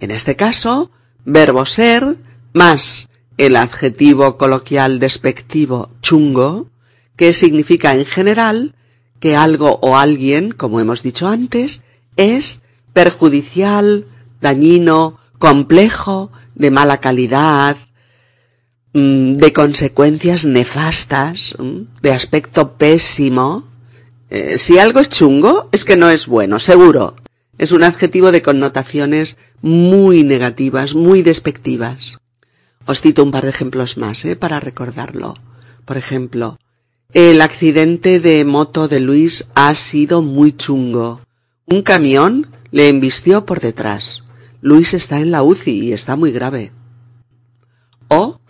En 0.00 0.10
este 0.10 0.36
caso, 0.36 0.90
verbo 1.24 1.64
ser 1.64 2.16
más 2.52 3.08
el 3.38 3.56
adjetivo 3.56 4.36
coloquial 4.36 4.98
despectivo 4.98 5.90
chungo, 6.02 6.68
que 7.16 7.32
significa 7.32 7.94
en 7.94 8.04
general 8.04 8.74
que 9.18 9.36
algo 9.36 9.78
o 9.82 9.96
alguien, 9.96 10.52
como 10.52 10.80
hemos 10.80 11.02
dicho 11.02 11.28
antes, 11.28 11.82
es 12.16 12.62
perjudicial, 12.92 14.06
dañino, 14.40 15.18
complejo, 15.38 16.30
de 16.54 16.70
mala 16.70 16.98
calidad, 16.98 17.76
mm, 18.92 19.34
de 19.34 19.52
consecuencias 19.52 20.44
nefastas, 20.44 21.54
mm, 21.58 22.00
de 22.02 22.12
aspecto 22.12 22.76
pésimo. 22.76 23.64
Eh, 24.30 24.58
si 24.58 24.78
algo 24.78 25.00
es 25.00 25.08
chungo, 25.08 25.68
es 25.72 25.84
que 25.84 25.96
no 25.96 26.10
es 26.10 26.26
bueno, 26.26 26.58
seguro. 26.60 27.16
Es 27.58 27.72
un 27.72 27.82
adjetivo 27.82 28.32
de 28.32 28.42
connotaciones 28.42 29.36
muy 29.60 30.24
negativas, 30.24 30.94
muy 30.94 31.22
despectivas. 31.22 32.18
Os 32.86 33.00
cito 33.00 33.22
un 33.22 33.30
par 33.30 33.44
de 33.44 33.50
ejemplos 33.50 33.96
más, 33.96 34.24
¿eh? 34.24 34.36
para 34.36 34.60
recordarlo. 34.60 35.36
Por 35.84 35.96
ejemplo, 35.96 36.58
el 37.12 37.40
accidente 37.40 38.20
de 38.20 38.44
moto 38.44 38.88
de 38.88 39.00
Luis 39.00 39.46
ha 39.54 39.74
sido 39.74 40.22
muy 40.22 40.52
chungo. 40.52 41.20
Un 41.66 41.82
camión 41.82 42.48
le 42.70 42.88
embistió 42.88 43.46
por 43.46 43.60
detrás. 43.60 44.22
Luis 44.60 44.94
está 44.94 45.20
en 45.20 45.30
la 45.30 45.42
UCI 45.42 45.88
y 45.88 45.92
está 45.92 46.16
muy 46.16 46.32
grave. 46.32 46.72
O 48.08 48.40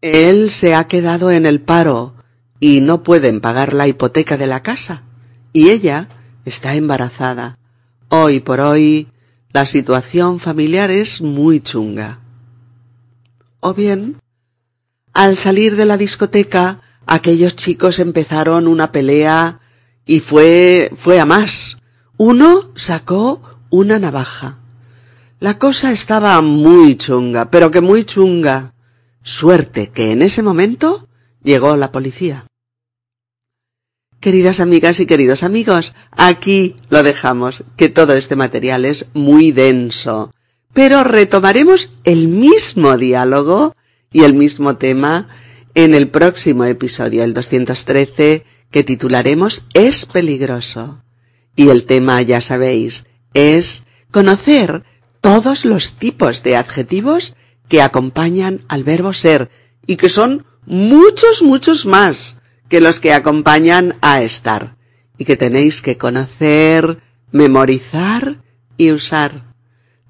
él 0.00 0.50
se 0.50 0.74
ha 0.74 0.86
quedado 0.86 1.30
en 1.30 1.46
el 1.46 1.60
paro 1.60 2.14
y 2.60 2.80
no 2.80 3.02
pueden 3.02 3.40
pagar 3.40 3.72
la 3.72 3.86
hipoteca 3.86 4.36
de 4.36 4.46
la 4.46 4.62
casa. 4.62 5.02
Y 5.52 5.70
ella 5.70 6.08
está 6.44 6.74
embarazada. 6.74 7.58
Hoy 8.08 8.40
por 8.40 8.60
hoy 8.60 9.08
la 9.52 9.66
situación 9.66 10.40
familiar 10.40 10.90
es 10.90 11.20
muy 11.20 11.60
chunga. 11.60 12.20
O 13.60 13.74
bien, 13.74 14.20
al 15.12 15.36
salir 15.36 15.74
de 15.76 15.84
la 15.84 15.96
discoteca, 15.96 16.80
aquellos 17.06 17.56
chicos 17.56 17.98
empezaron 17.98 18.68
una 18.68 18.92
pelea 18.92 19.60
y 20.06 20.20
fue 20.20 20.90
fue 20.96 21.18
a 21.18 21.24
más. 21.24 21.78
Uno 22.18 22.72
sacó 22.74 23.40
una 23.70 24.00
navaja. 24.00 24.58
La 25.38 25.56
cosa 25.56 25.92
estaba 25.92 26.42
muy 26.42 26.96
chunga, 26.96 27.48
pero 27.48 27.70
que 27.70 27.80
muy 27.80 28.04
chunga. 28.04 28.74
Suerte 29.22 29.90
que 29.90 30.10
en 30.10 30.22
ese 30.22 30.42
momento 30.42 31.08
llegó 31.44 31.76
la 31.76 31.92
policía. 31.92 32.46
Queridas 34.18 34.58
amigas 34.58 34.98
y 34.98 35.06
queridos 35.06 35.44
amigos, 35.44 35.94
aquí 36.10 36.74
lo 36.88 37.04
dejamos, 37.04 37.62
que 37.76 37.88
todo 37.88 38.14
este 38.14 38.34
material 38.34 38.84
es 38.84 39.10
muy 39.14 39.52
denso, 39.52 40.34
pero 40.74 41.04
retomaremos 41.04 41.90
el 42.02 42.26
mismo 42.26 42.96
diálogo 42.96 43.76
y 44.10 44.24
el 44.24 44.34
mismo 44.34 44.76
tema 44.76 45.28
en 45.76 45.94
el 45.94 46.08
próximo 46.08 46.64
episodio, 46.64 47.22
el 47.22 47.32
213, 47.32 48.44
que 48.72 48.82
titularemos 48.82 49.66
Es 49.72 50.04
peligroso. 50.04 51.00
Y 51.58 51.70
el 51.70 51.86
tema, 51.86 52.22
ya 52.22 52.40
sabéis, 52.40 53.04
es 53.34 53.82
conocer 54.12 54.84
todos 55.20 55.64
los 55.64 55.94
tipos 55.94 56.44
de 56.44 56.54
adjetivos 56.54 57.34
que 57.66 57.82
acompañan 57.82 58.64
al 58.68 58.84
verbo 58.84 59.12
ser 59.12 59.50
y 59.84 59.96
que 59.96 60.08
son 60.08 60.46
muchos, 60.66 61.42
muchos 61.42 61.84
más 61.84 62.40
que 62.68 62.80
los 62.80 63.00
que 63.00 63.12
acompañan 63.12 63.96
a 64.02 64.22
estar 64.22 64.76
y 65.18 65.24
que 65.24 65.36
tenéis 65.36 65.82
que 65.82 65.98
conocer, 65.98 67.02
memorizar 67.32 68.40
y 68.76 68.92
usar. 68.92 69.52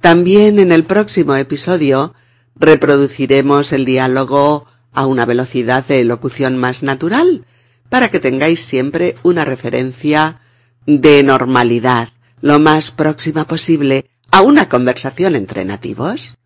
También 0.03 0.59
en 0.59 0.71
el 0.71 0.85
próximo 0.85 1.35
episodio 1.35 2.13
reproduciremos 2.57 3.73
el 3.73 3.87
diálogo 3.87 4.67
a 4.93 5.07
una 5.07 5.25
velocidad 5.25 5.87
de 5.87 6.01
elocución 6.01 6.59
más 6.59 6.83
natural 6.83 7.47
para 7.89 8.11
que 8.11 8.21
tengáis 8.21 8.63
siempre 8.63 9.17
una 9.23 9.47
referencia 9.47 10.43
de 10.89 11.23
normalidad 11.23 12.09
lo 12.41 12.59
más 12.59 12.91
próxima 12.91 13.47
posible 13.47 14.09
a 14.31 14.41
una 14.41 14.71
conversación 14.71 15.37
entre 15.37 15.67
nativos. 15.67 16.39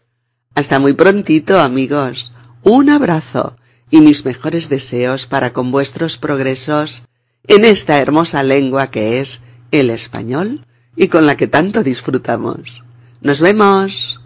Hasta 0.57 0.80
muy 0.80 0.95
prontito, 0.95 1.61
amigos. 1.61 2.32
un 2.64 2.90
abrazo 2.90 3.57
y 3.88 4.01
mis 4.01 4.24
mejores 4.24 4.68
deseos 4.68 5.26
para 5.26 5.53
con 5.53 5.70
vuestros 5.70 6.18
progresos 6.18 7.05
en 7.47 7.64
esta 7.64 8.01
hermosa 8.01 8.43
lengua 8.43 8.90
que 8.90 9.20
es 9.20 9.40
el 9.70 9.90
español 9.90 10.66
y 10.97 11.07
con 11.07 11.24
la 11.24 11.36
que 11.36 11.47
tanto 11.47 11.84
disfrutamos. 11.84 12.82
Nos 13.20 13.40
vemos. 13.40 14.20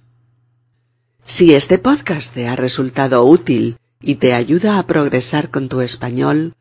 Si 1.27 1.53
este 1.53 1.79
podcast 1.79 2.33
te 2.33 2.49
ha 2.49 2.57
resultado 2.57 3.23
útil 3.25 3.77
y 4.01 4.15
te 4.15 4.33
ayuda 4.33 4.79
a 4.79 4.87
progresar 4.87 5.51
con 5.51 5.69
tu 5.69 5.83
español, 5.83 6.55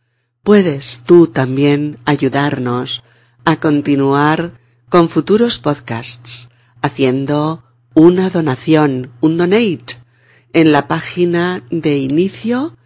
puedes 0.44 1.02
tú 1.06 1.28
también 1.28 2.00
ayudarnos 2.04 3.02
a 3.46 3.60
continuar 3.60 4.60
con 4.90 5.10
futuros 5.10 5.58
podcasts 5.60 6.50
haciendo 6.82 7.64
una 7.94 8.30
donación, 8.30 9.12
un 9.22 9.38
donate, 9.38 9.98
en 10.54 10.72
la 10.72 10.88
página 10.88 11.64
de 11.70 11.98
inicio 11.98 12.78